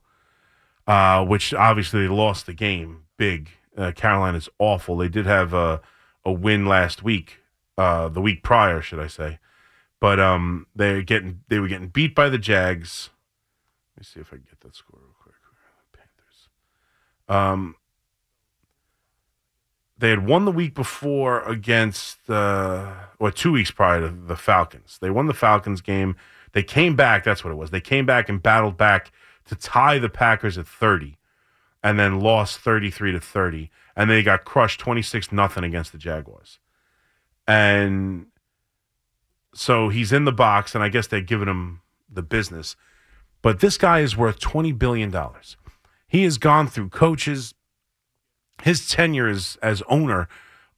[0.86, 3.50] uh, which obviously they lost the game big.
[3.76, 4.96] Uh, Carolina's awful.
[4.96, 5.80] They did have a,
[6.24, 7.40] a win last week,
[7.78, 9.38] uh, the week prior, should I say?
[9.98, 13.10] But um, they getting they were getting beat by the Jags
[13.96, 15.01] Let me see if I can get that score.
[17.32, 17.76] Um,
[19.96, 24.98] they had won the week before against, uh, or two weeks prior to the Falcons.
[25.00, 26.16] They won the Falcons game.
[26.52, 27.24] They came back.
[27.24, 27.70] That's what it was.
[27.70, 29.12] They came back and battled back
[29.46, 31.16] to tie the Packers at 30
[31.82, 33.70] and then lost 33 to 30.
[33.96, 36.58] And they got crushed 26 nothing against the Jaguars.
[37.46, 38.26] And
[39.54, 42.76] so he's in the box, and I guess they're giving him the business.
[43.40, 45.14] But this guy is worth $20 billion.
[46.12, 47.54] He has gone through coaches.
[48.62, 50.28] His tenure as, as owner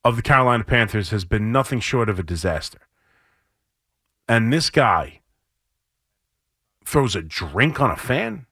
[0.05, 2.79] of the Carolina Panthers has been nothing short of a disaster.
[4.29, 5.23] And this guy
[6.85, 8.47] throws a drink on a fan?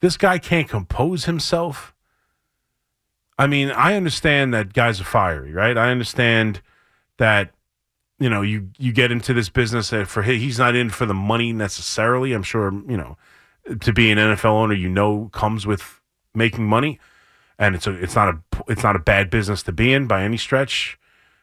[0.00, 1.94] This guy can't compose himself?
[3.38, 5.78] I mean, I understand that guys are fiery, right?
[5.78, 6.60] I understand
[7.16, 7.54] that
[8.18, 11.14] you know, you you get into this business uh, for he's not in for the
[11.14, 12.34] money necessarily.
[12.34, 13.16] I'm sure you know
[13.80, 16.00] to be an NFL owner, you know, comes with
[16.34, 16.98] making money,
[17.58, 18.38] and it's a it's not a
[18.68, 20.98] it's not a bad business to be in by any stretch.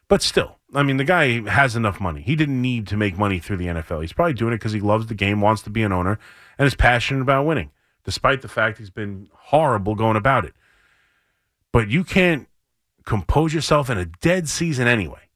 [0.08, 2.22] But still, I mean, the guy has enough money.
[2.22, 4.02] He didn't need to make money through the NFL.
[4.02, 6.18] He's probably doing it because he loves the game, wants to be an owner,
[6.58, 7.72] and is passionate about winning,
[8.04, 10.54] despite the fact he's been horrible going about it.
[11.72, 12.48] But you can't
[13.04, 15.26] compose yourself in a dead season anyway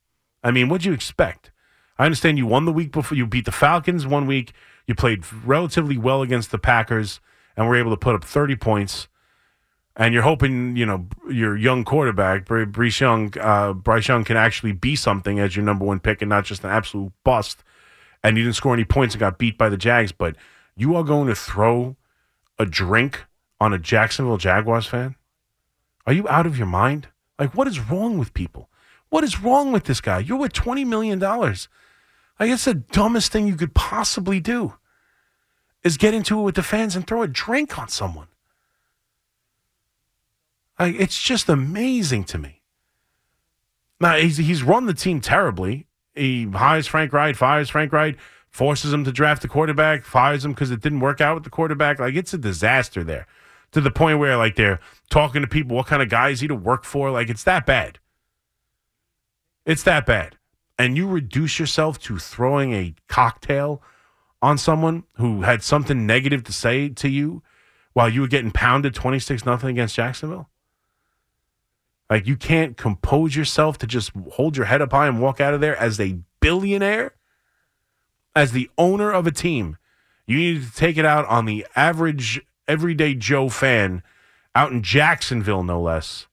[0.43, 1.51] I mean, what'd you expect?
[1.99, 3.17] I understand you won the week before.
[3.17, 4.53] You beat the Falcons one week.
[4.91, 7.21] You played relatively well against the Packers
[7.57, 9.07] and were able to put up 30 points.
[9.95, 14.37] And you're hoping, you know, your young quarterback, Bry- Bryce Young, uh, Bryce Young, can
[14.37, 17.63] actually be something as your number one pick and not just an absolute bust.
[18.25, 20.11] And you didn't score any points and got beat by the Jags.
[20.11, 20.35] But
[20.75, 21.95] you are going to throw
[22.59, 23.27] a drink
[23.61, 25.15] on a Jacksonville Jaguars fan?
[26.05, 27.07] Are you out of your mind?
[27.39, 28.69] Like, what is wrong with people?
[29.09, 30.19] What is wrong with this guy?
[30.19, 31.21] You're worth $20 million.
[31.21, 31.61] Like,
[32.41, 34.75] it's the dumbest thing you could possibly do
[35.83, 38.29] is get into it with the fans and throw a drink on someone.
[40.79, 42.63] Like, it's just amazing to me.
[44.01, 45.87] Now, he's, he's run the team terribly.
[46.15, 48.17] He hires Frank Reich, fires Frank Reich,
[48.49, 51.51] forces him to draft the quarterback, fires him because it didn't work out with the
[51.51, 51.99] quarterback.
[51.99, 53.27] Like, it's a disaster there
[53.73, 56.49] to the point where, like, they're talking to people, what kind of guy is he
[56.49, 57.11] to work for?
[57.11, 57.99] Like, it's that bad.
[59.67, 60.37] It's that bad.
[60.79, 63.83] And you reduce yourself to throwing a cocktail
[64.43, 67.43] on someone who had something negative to say to you
[67.93, 70.49] while you were getting pounded 26 nothing against Jacksonville?
[72.09, 75.55] Like you can't compose yourself to just hold your head up high and walk out
[75.55, 77.15] of there as a billionaire,
[78.35, 79.77] as the owner of a team.
[80.27, 84.03] You need to take it out on the average everyday Joe fan
[84.55, 86.27] out in Jacksonville, no less.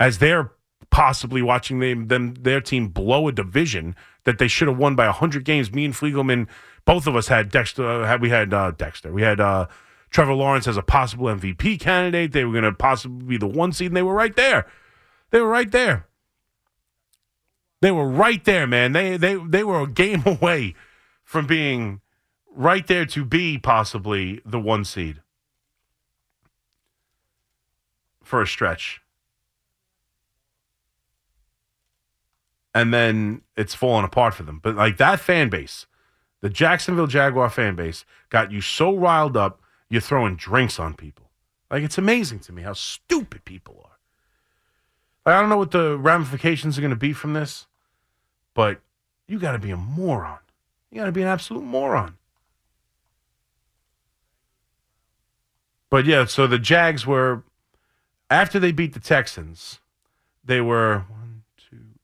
[0.00, 0.52] As they're
[0.90, 3.94] possibly watching them, them their team blow a division
[4.28, 5.72] that they should have won by 100 games.
[5.72, 6.48] Me and Fliegelman,
[6.84, 9.10] both of us had Dexter, uh, had, we had uh, Dexter.
[9.10, 9.68] We had uh,
[10.10, 12.32] Trevor Lawrence as a possible MVP candidate.
[12.32, 14.66] They were going to possibly be the one seed, and they were right there.
[15.30, 16.08] They were right there.
[17.80, 18.92] They were right there, man.
[18.92, 20.74] They they they were a game away
[21.24, 22.02] from being
[22.54, 25.22] right there to be possibly the one seed
[28.22, 29.00] for a stretch.
[32.74, 34.60] And then it's fallen apart for them.
[34.62, 35.86] But like that fan base,
[36.40, 41.30] the Jacksonville Jaguar fan base, got you so riled up, you're throwing drinks on people.
[41.70, 43.98] Like it's amazing to me how stupid people are.
[45.26, 47.66] Like, I don't know what the ramifications are going to be from this,
[48.54, 48.80] but
[49.26, 50.38] you got to be a moron.
[50.90, 52.16] You got to be an absolute moron.
[55.90, 57.44] But yeah, so the Jags were
[58.30, 59.80] after they beat the Texans,
[60.44, 61.94] they were one, two, three, four, five, six, seven,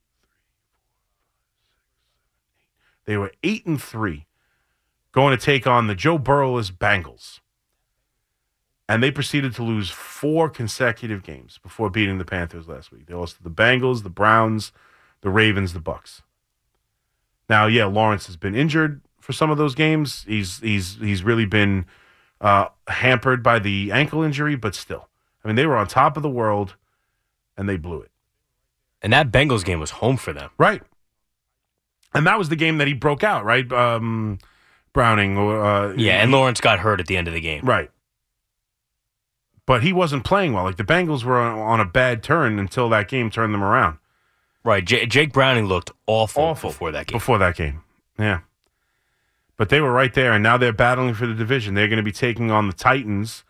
[2.83, 2.87] eight.
[3.05, 4.27] They were eight and three,
[5.13, 7.41] going to take on the Joe Burrowless Bengals,
[8.89, 13.07] and they proceeded to lose four consecutive games before beating the Panthers last week.
[13.07, 14.73] They lost to the Bengals, the Browns,
[15.21, 16.23] the Ravens, the Bucks.
[17.49, 20.25] Now, yeah, Lawrence has been injured for some of those games.
[20.27, 21.87] He's he's he's really been
[22.41, 25.09] uh, hampered by the ankle injury, but still,
[25.43, 26.77] I mean, they were on top of the world,
[27.57, 28.11] and they blew it.
[29.03, 30.51] And that Bengals game was home for them.
[30.57, 30.83] Right.
[32.15, 33.71] And that was the game that he broke out, right?
[33.73, 34.39] Um,
[34.93, 35.37] Browning.
[35.37, 37.65] Uh, Yeah, and Lawrence got hurt at the end of the game.
[37.65, 37.91] Right.
[39.67, 40.65] But he wasn't playing well.
[40.65, 43.99] Like the Bengals were on, on a bad turn until that game turned them around.
[44.63, 44.85] Right.
[44.85, 47.17] J- Jake Browning looked awful, Awful before that game.
[47.17, 47.83] Before that game.
[48.19, 48.41] Yeah.
[49.57, 51.75] But they were right there, and now they're battling for the division.
[51.75, 53.45] They're going to be taking on the Titans.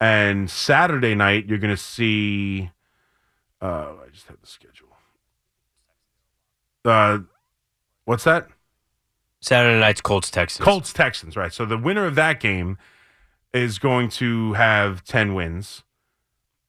[0.00, 2.70] And Saturday night, you're going to see.
[3.62, 4.88] Uh, I just had the schedule.
[6.84, 7.20] Uh,
[8.04, 8.48] what's that?
[9.40, 10.64] Saturday night's Colts Texans.
[10.64, 11.52] Colts Texans, right.
[11.52, 12.78] So the winner of that game
[13.52, 15.82] is going to have 10 wins.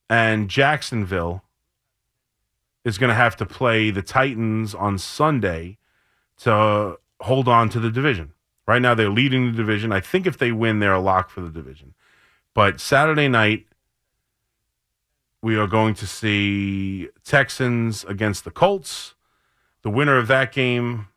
[0.09, 1.43] And Jacksonville
[2.83, 5.77] is going to have to play the Titans on Sunday
[6.39, 8.33] to hold on to the division.
[8.67, 9.91] Right now, they're leading the division.
[9.91, 11.93] I think if they win, they're a lock for the division.
[12.53, 13.67] But Saturday night,
[15.41, 19.15] we are going to see Texans against the Colts.
[19.81, 21.07] The winner of that game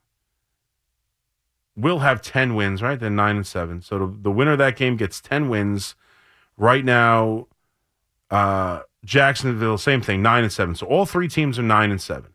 [1.79, 2.99] will have 10 wins, right?
[2.99, 3.83] They're 9 and 7.
[3.83, 5.95] So the, the winner of that game gets 10 wins.
[6.57, 7.47] Right now,
[8.31, 10.74] uh, Jacksonville, same thing, 9 and 7.
[10.74, 12.33] So all three teams are 9 and 7.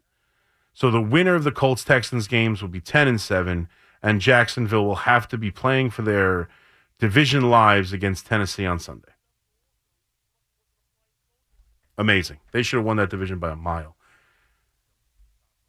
[0.74, 3.68] So the winner of the Colts Texans games will be 10 and 7
[4.02, 6.50] and Jacksonville will have to be playing for their
[7.00, 9.12] division lives against Tennessee on Sunday.
[11.98, 12.40] Amazing.
[12.52, 13.96] They should have won that division by a mile.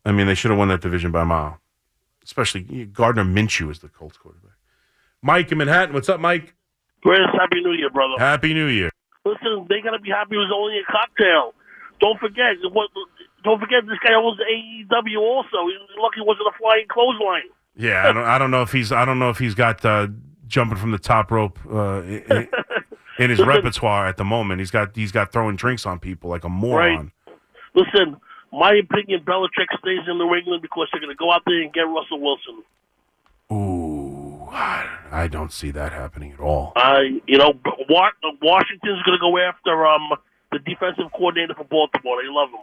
[0.04, 1.60] I mean, they should have won that division by a mile.
[2.24, 4.56] Especially Gardner Minshew is the Colts quarterback.
[5.22, 5.94] Mike in Manhattan.
[5.94, 6.54] What's up, Mike?
[7.02, 8.14] Greatest Happy New Year, brother.
[8.18, 8.90] Happy New Year.
[9.24, 11.54] Listen, they gotta be happy it was only a cocktail.
[12.00, 12.90] Don't forget what.
[13.44, 15.56] Don't forget this guy owns AEW also.
[15.98, 17.48] Lucky it wasn't a flying clothesline.
[17.76, 20.08] Yeah, I don't, I don't know if he's I don't know if he's got uh,
[20.46, 22.48] jumping from the top rope uh, in,
[23.18, 24.60] in his repertoire at the moment.
[24.60, 27.12] He's got he's got throwing drinks on people like a moron.
[27.74, 28.16] Listen,
[28.54, 31.72] my opinion, Belichick stays in New England because they're going to go out there and
[31.72, 32.62] get Russell Wilson.
[33.52, 36.72] Ooh, I don't see that happening at all.
[36.76, 37.54] Uh, you know,
[37.88, 38.10] Wa-
[38.42, 40.10] Washington's going to go after um
[40.52, 42.22] the defensive coordinator for Baltimore.
[42.22, 42.58] They love him.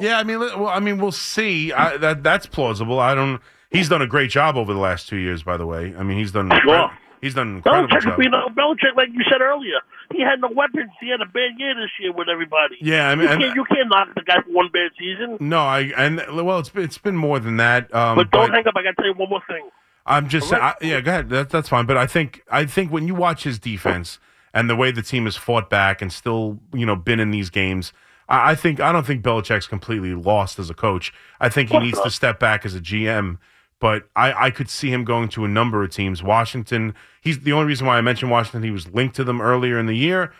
[0.00, 1.72] Yeah, I mean, well, I mean, we'll see.
[1.72, 2.98] I, that that's plausible.
[2.98, 3.40] I don't.
[3.70, 5.94] He's done a great job over the last two years, by the way.
[5.96, 6.50] I mean, he's done.
[6.62, 6.90] Sure.
[7.22, 8.22] He's done an incredible Belichick, job.
[8.22, 9.78] you know, Belichick, like you said earlier,
[10.12, 10.90] he had no weapons.
[11.00, 12.76] He had a bad year this year with everybody.
[12.80, 15.38] Yeah, I mean, you can't, you can't knock the guy for one bad season.
[15.40, 17.94] No, I and well, it's been, it's been more than that.
[17.94, 18.74] Um, But don't hang up.
[18.76, 19.70] I got to tell you one more thing.
[20.04, 20.74] I'm just saying, Right.
[20.82, 21.28] I, yeah, go ahead.
[21.30, 21.86] That, that's fine.
[21.86, 24.18] But I think I think when you watch his defense
[24.52, 27.50] and the way the team has fought back and still, you know, been in these
[27.50, 27.92] games,
[28.28, 31.12] I, I think I don't think Belichick's completely lost as a coach.
[31.38, 33.38] I think he needs to step back as a GM.
[33.82, 36.22] But I, I could see him going to a number of teams.
[36.22, 36.94] Washington.
[37.20, 38.62] He's the only reason why I mentioned Washington.
[38.62, 40.32] He was linked to them earlier in the year.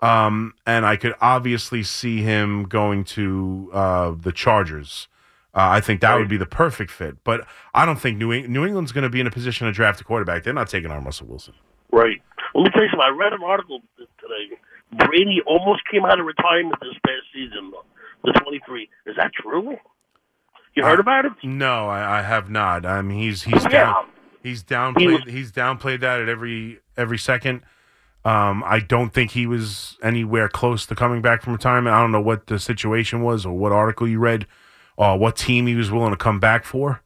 [0.00, 5.08] Um, and I could obviously see him going to uh, the Chargers.
[5.52, 7.16] Uh, I think that would be the perfect fit.
[7.24, 10.00] But I don't think New, New England's going to be in a position to draft
[10.00, 10.44] a quarterback.
[10.44, 11.54] They're not taking on Russell Wilson.
[11.90, 12.22] Right.
[12.54, 13.00] Let me tell you something.
[13.04, 14.56] I read an article today.
[15.04, 17.72] Brady almost came out of retirement this past season,
[18.22, 18.88] the 23.
[19.06, 19.78] Is that true?
[20.74, 21.32] You heard Uh, about it?
[21.42, 22.84] No, I, I have not.
[22.86, 23.70] I mean, he's he's Yeah.
[23.70, 24.06] down,
[24.42, 27.62] he's downplayed He he's downplayed that at every every second.
[28.24, 31.94] Um, I don't think he was anywhere close to coming back from retirement.
[31.94, 34.46] I don't know what the situation was or what article you read,
[34.96, 37.02] or what team he was willing to come back for.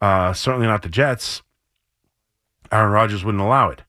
[0.00, 1.42] Uh, certainly not the Jets.
[2.72, 3.82] Aaron Rodgers wouldn't allow it,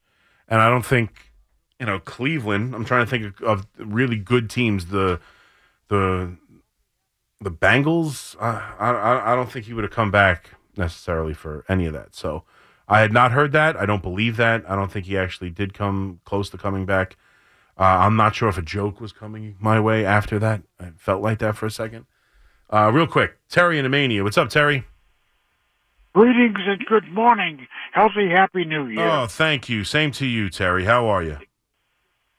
[0.48, 1.32] and I don't think
[1.80, 2.76] you know Cleveland.
[2.76, 4.88] I'm trying to think of, of really good teams.
[4.88, 5.20] The
[5.88, 6.36] the
[7.42, 8.36] the Bengals.
[8.40, 11.94] Uh, I, I I don't think he would have come back necessarily for any of
[11.94, 12.16] that.
[12.16, 12.44] So
[12.88, 13.78] I had not heard that.
[13.78, 14.70] I don't believe that.
[14.70, 17.16] I don't think he actually did come close to coming back.
[17.78, 20.64] Uh, I'm not sure if a joke was coming my way after that.
[20.80, 22.06] I felt like that for a second.
[22.70, 24.24] Uh, real quick, Terry and Mania.
[24.24, 24.84] What's up, Terry?
[26.14, 27.68] Greetings and good morning.
[27.94, 29.08] Healthy, happy new year.
[29.08, 29.84] Oh, thank you.
[29.84, 30.84] Same to you, Terry.
[30.86, 31.38] How are you?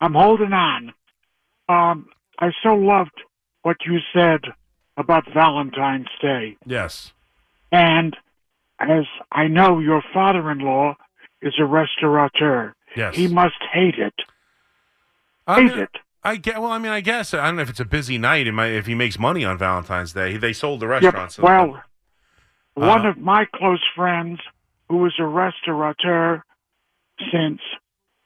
[0.01, 0.93] I'm holding on.
[1.69, 3.23] Um, I so loved
[3.63, 4.41] what you said
[4.97, 6.57] about Valentine's Day.
[6.66, 7.12] Yes.
[7.72, 8.16] And
[8.80, 10.97] as I know your father in law
[11.43, 13.14] is a restaurateur, Yes.
[13.16, 14.14] he must hate it.
[15.47, 15.91] I Hate mean, it.
[16.22, 16.61] I get.
[16.61, 18.47] Well, I mean, I guess I don't know if it's a busy night.
[18.47, 21.03] If he makes money on Valentine's Day, they sold the Yep.
[21.03, 21.32] restaurant.
[21.32, 21.82] so- Well,
[22.74, 24.41] one Uh, of my close friends,
[24.88, 26.43] who was a restaurateur
[27.32, 27.61] since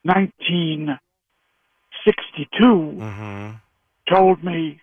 [0.04, 3.60] 1962, Mhm.
[4.08, 4.80] told me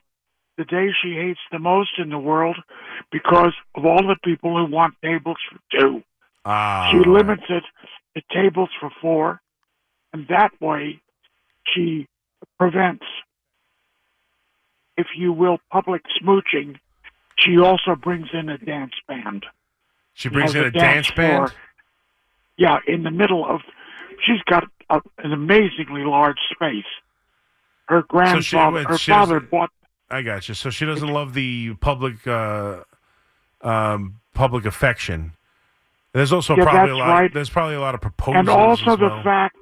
[0.57, 2.57] the day she hates the most in the world
[3.11, 6.03] because of all the people who want tables for two.
[6.45, 7.63] Ah, she limits it
[8.15, 9.41] to tables for four,
[10.13, 10.99] and that way
[11.73, 12.07] she
[12.59, 13.05] prevents,
[14.97, 16.77] if you will, public smooching.
[17.37, 19.45] She also brings in a dance band.
[20.13, 21.53] She brings in a a dance dance band.
[22.57, 23.61] Yeah, in the middle of,
[24.25, 26.85] she's got a, an amazingly large space.
[27.87, 29.71] Her grandfather, wait, her she father bought
[30.11, 30.53] I got you.
[30.55, 32.83] So she doesn't love the public, uh,
[33.61, 35.33] um, public affection.
[36.13, 37.09] There's also Yeah, probably a lot.
[37.09, 37.33] right.
[37.33, 38.39] There's probably a lot of proposals.
[38.39, 39.23] and also the well.
[39.23, 39.55] fact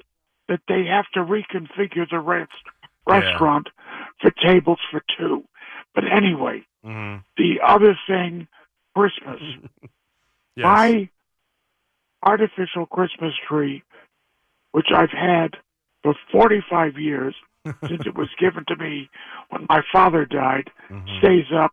[0.48, 2.52] that they have to reconfigure the rest,
[3.08, 3.68] restaurant
[4.20, 5.44] for tables for two.
[5.94, 7.24] But anyway, Mhm.
[7.38, 8.48] the other thing,
[8.96, 9.42] Christmas.
[10.56, 10.66] Yes.
[10.66, 11.10] My
[12.24, 13.82] artificial Christmas tree,
[14.72, 15.56] which I've had
[16.04, 17.34] for 45 years
[17.88, 19.10] since it was given to me
[19.50, 21.20] when my father died, Mhm.
[21.20, 21.72] stays up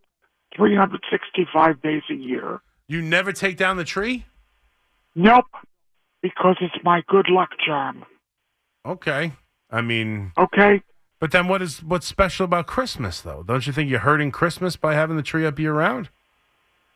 [0.55, 2.61] 365 days a year.
[2.89, 4.25] You never take down the tree.
[5.15, 5.47] Nope,
[6.23, 8.05] because it's my good luck charm.
[8.85, 9.33] Okay.
[9.71, 10.83] I mean, Okay?
[11.19, 13.43] but then what is what's special about Christmas though?
[13.43, 16.11] Don't you think you're hurting Christmas by having the tree up year round?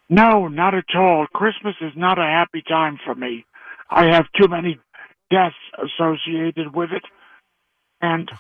[0.08, 1.26] No, not at all.
[1.34, 3.44] Christmas is not a happy time for me.
[3.90, 4.78] I have too many
[5.30, 7.04] deaths associated with it.
[8.00, 8.30] And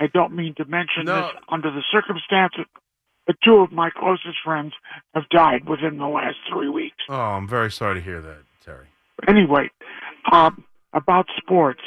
[0.00, 1.16] I don't mean to mention No.
[1.22, 2.64] this under the circumstances,
[3.26, 4.72] but two of my closest friends
[5.14, 6.96] have died within the last three weeks.
[7.08, 8.86] Oh, I'm very sorry to hear that, Terry.
[9.28, 9.70] Anyway,
[10.32, 11.82] um, about sports,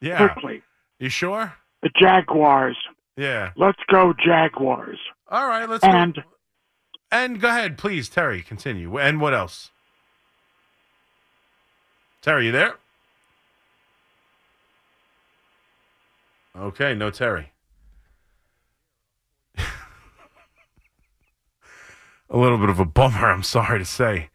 [0.00, 0.18] Yeah.
[0.28, 0.62] quickly.
[0.98, 1.54] You sure?
[1.82, 2.76] The Jaguars.
[3.16, 3.52] Yeah.
[3.56, 4.98] Let's go, Jaguars.
[5.28, 5.68] All right.
[5.68, 6.22] Let's And go.
[7.12, 8.42] And go ahead, please, Terry.
[8.42, 8.98] Continue.
[8.98, 9.70] And what else?
[12.20, 12.76] Terry, you there?
[16.58, 17.52] Okay, no Terry.
[19.58, 19.66] a
[22.30, 24.30] little bit of a bummer, I'm sorry to say.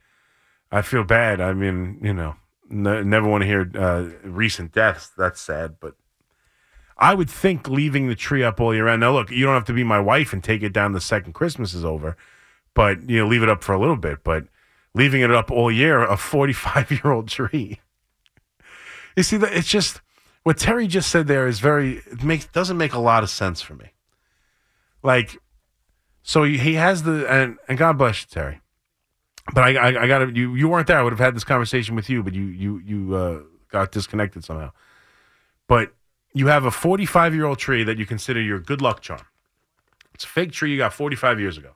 [0.72, 1.42] I feel bad.
[1.42, 2.36] I mean, you know,
[2.70, 5.12] n- never want to hear uh, recent deaths.
[5.18, 5.96] That's sad, but
[6.98, 9.02] I would think leaving the tree up all year round.
[9.02, 11.34] Now, look, you don't have to be my wife and take it down the second
[11.34, 12.16] Christmas is over,
[12.76, 14.24] but you know, leave it up for a little bit.
[14.24, 14.46] But
[14.94, 17.80] leaving it up all year, a 45 year old tree.
[19.18, 20.00] You see, that it's just
[20.44, 23.62] what Terry just said there is very, it makes, doesn't make a lot of sense
[23.62, 23.92] for me.
[25.04, 25.38] Like,
[26.24, 28.62] so he, he has the, and, and God bless you, Terry.
[29.54, 31.00] But I, I, I got to, you, you weren't there.
[31.00, 33.40] I would have had this conversation with you, but you, you, you uh,
[33.70, 34.72] got disconnected somehow.
[35.68, 35.94] But
[36.34, 39.26] you have a 45 year old tree that you consider your good luck charm.
[40.14, 41.72] It's a fake tree you got 45 years ago.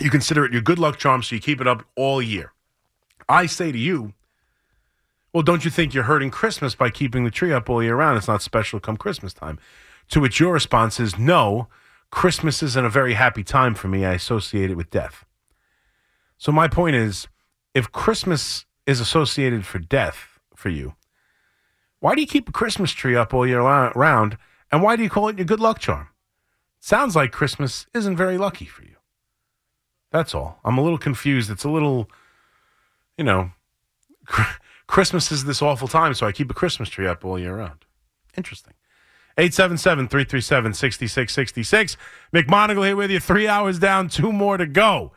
[0.00, 2.52] You consider it your good luck charm, so you keep it up all year.
[3.28, 4.14] I say to you,
[5.32, 8.18] well, don't you think you're hurting Christmas by keeping the tree up all year round?
[8.18, 9.58] It's not special come Christmas time.
[10.10, 11.68] To which your response is, no,
[12.10, 14.04] Christmas isn't a very happy time for me.
[14.04, 15.24] I associate it with death.
[16.36, 17.28] So my point is,
[17.74, 20.94] if Christmas is associated for death for you,
[22.00, 24.36] why do you keep a Christmas tree up all year round?
[24.70, 26.08] And why do you call it your good luck charm?
[26.80, 28.96] Sounds like Christmas isn't very lucky for you.
[30.10, 30.58] That's all.
[30.64, 31.50] I'm a little confused.
[31.50, 32.10] It's a little,
[33.16, 33.52] you know,
[34.92, 37.86] Christmas is this awful time, so I keep a Christmas tree up all year round.
[38.36, 38.74] Interesting.
[39.38, 41.96] 877 337 6666.
[42.34, 43.18] McMonigle here with you.
[43.18, 45.12] Three hours down, two more to go.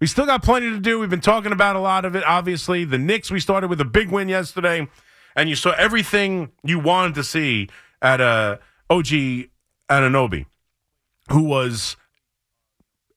[0.00, 1.00] We still got plenty to do.
[1.00, 2.84] We've been talking about a lot of it, obviously.
[2.84, 4.86] The Knicks, we started with a big win yesterday,
[5.34, 7.68] and you saw everything you wanted to see
[8.00, 8.58] at uh,
[8.88, 9.06] OG
[9.90, 10.46] Anunoby,
[11.32, 11.96] who was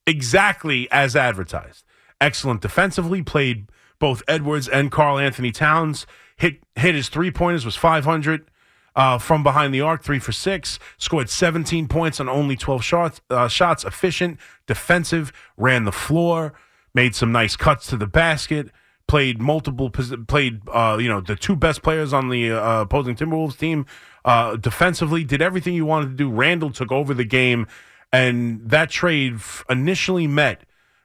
[0.08, 1.84] exactly as advertised.
[2.20, 3.68] Excellent defensively, played
[4.00, 6.06] both Edwards and Karl-Anthony Towns.
[6.36, 8.50] Hit hit his three pointers was 500
[8.96, 10.80] uh, from behind the arc, three for six.
[10.98, 13.20] Scored 17 points on only 12 shots.
[13.30, 16.54] Uh, shots efficient, defensive, ran the floor,
[16.94, 18.70] made some nice cuts to the basket.
[19.06, 23.58] Played multiple, played uh, you know the two best players on the uh, opposing Timberwolves
[23.58, 23.86] team
[24.24, 25.24] uh, defensively.
[25.24, 26.30] Did everything you wanted to do.
[26.30, 27.66] Randle took over the game,
[28.12, 30.62] and that trade initially met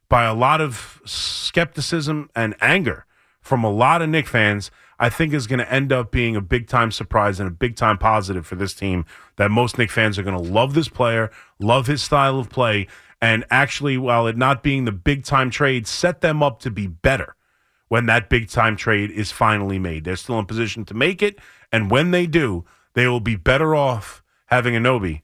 [0.09, 3.05] by a lot of skepticism and anger
[3.41, 6.41] from a lot of Knick fans, I think is going to end up being a
[6.41, 9.05] big time surprise and a big time positive for this team.
[9.35, 12.87] That most Knick fans are going to love this player, love his style of play,
[13.21, 16.87] and actually, while it not being the big time trade, set them up to be
[16.87, 17.35] better
[17.87, 20.03] when that big time trade is finally made.
[20.03, 21.37] They're still in position to make it,
[21.71, 25.21] and when they do, they will be better off having Anobi,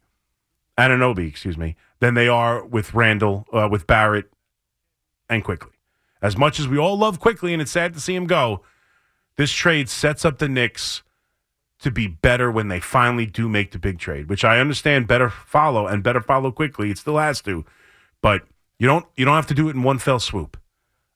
[0.77, 4.31] Anunoby, excuse me, than they are with Randle, uh, with Barrett,
[5.31, 5.71] and Quickley.
[6.21, 8.61] As much as we all love quickly, and it's sad to see him go,
[9.37, 11.01] this trade sets up the Knicks
[11.79, 15.29] to be better when they finally do make the big trade, which I understand better
[15.29, 16.91] follow and better follow quickly.
[16.91, 17.65] It still has to,
[18.21, 18.43] but
[18.77, 20.57] you don't you don't have to do it in one fell swoop.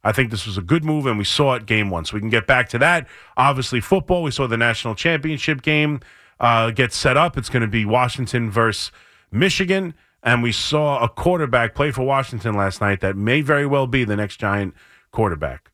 [0.04, 2.06] I think this was a good move, and we saw it game one.
[2.06, 3.08] So we can get back to that.
[3.38, 4.24] Obviously, football.
[4.24, 6.00] We saw the national championship game
[6.40, 7.38] uh, get set up.
[7.38, 8.92] It's going to be Washington versus
[9.32, 9.96] Michigan.
[10.26, 14.04] And we saw a quarterback play for Washington last night that may very well be
[14.04, 14.74] the next giant
[15.12, 15.72] quarterback.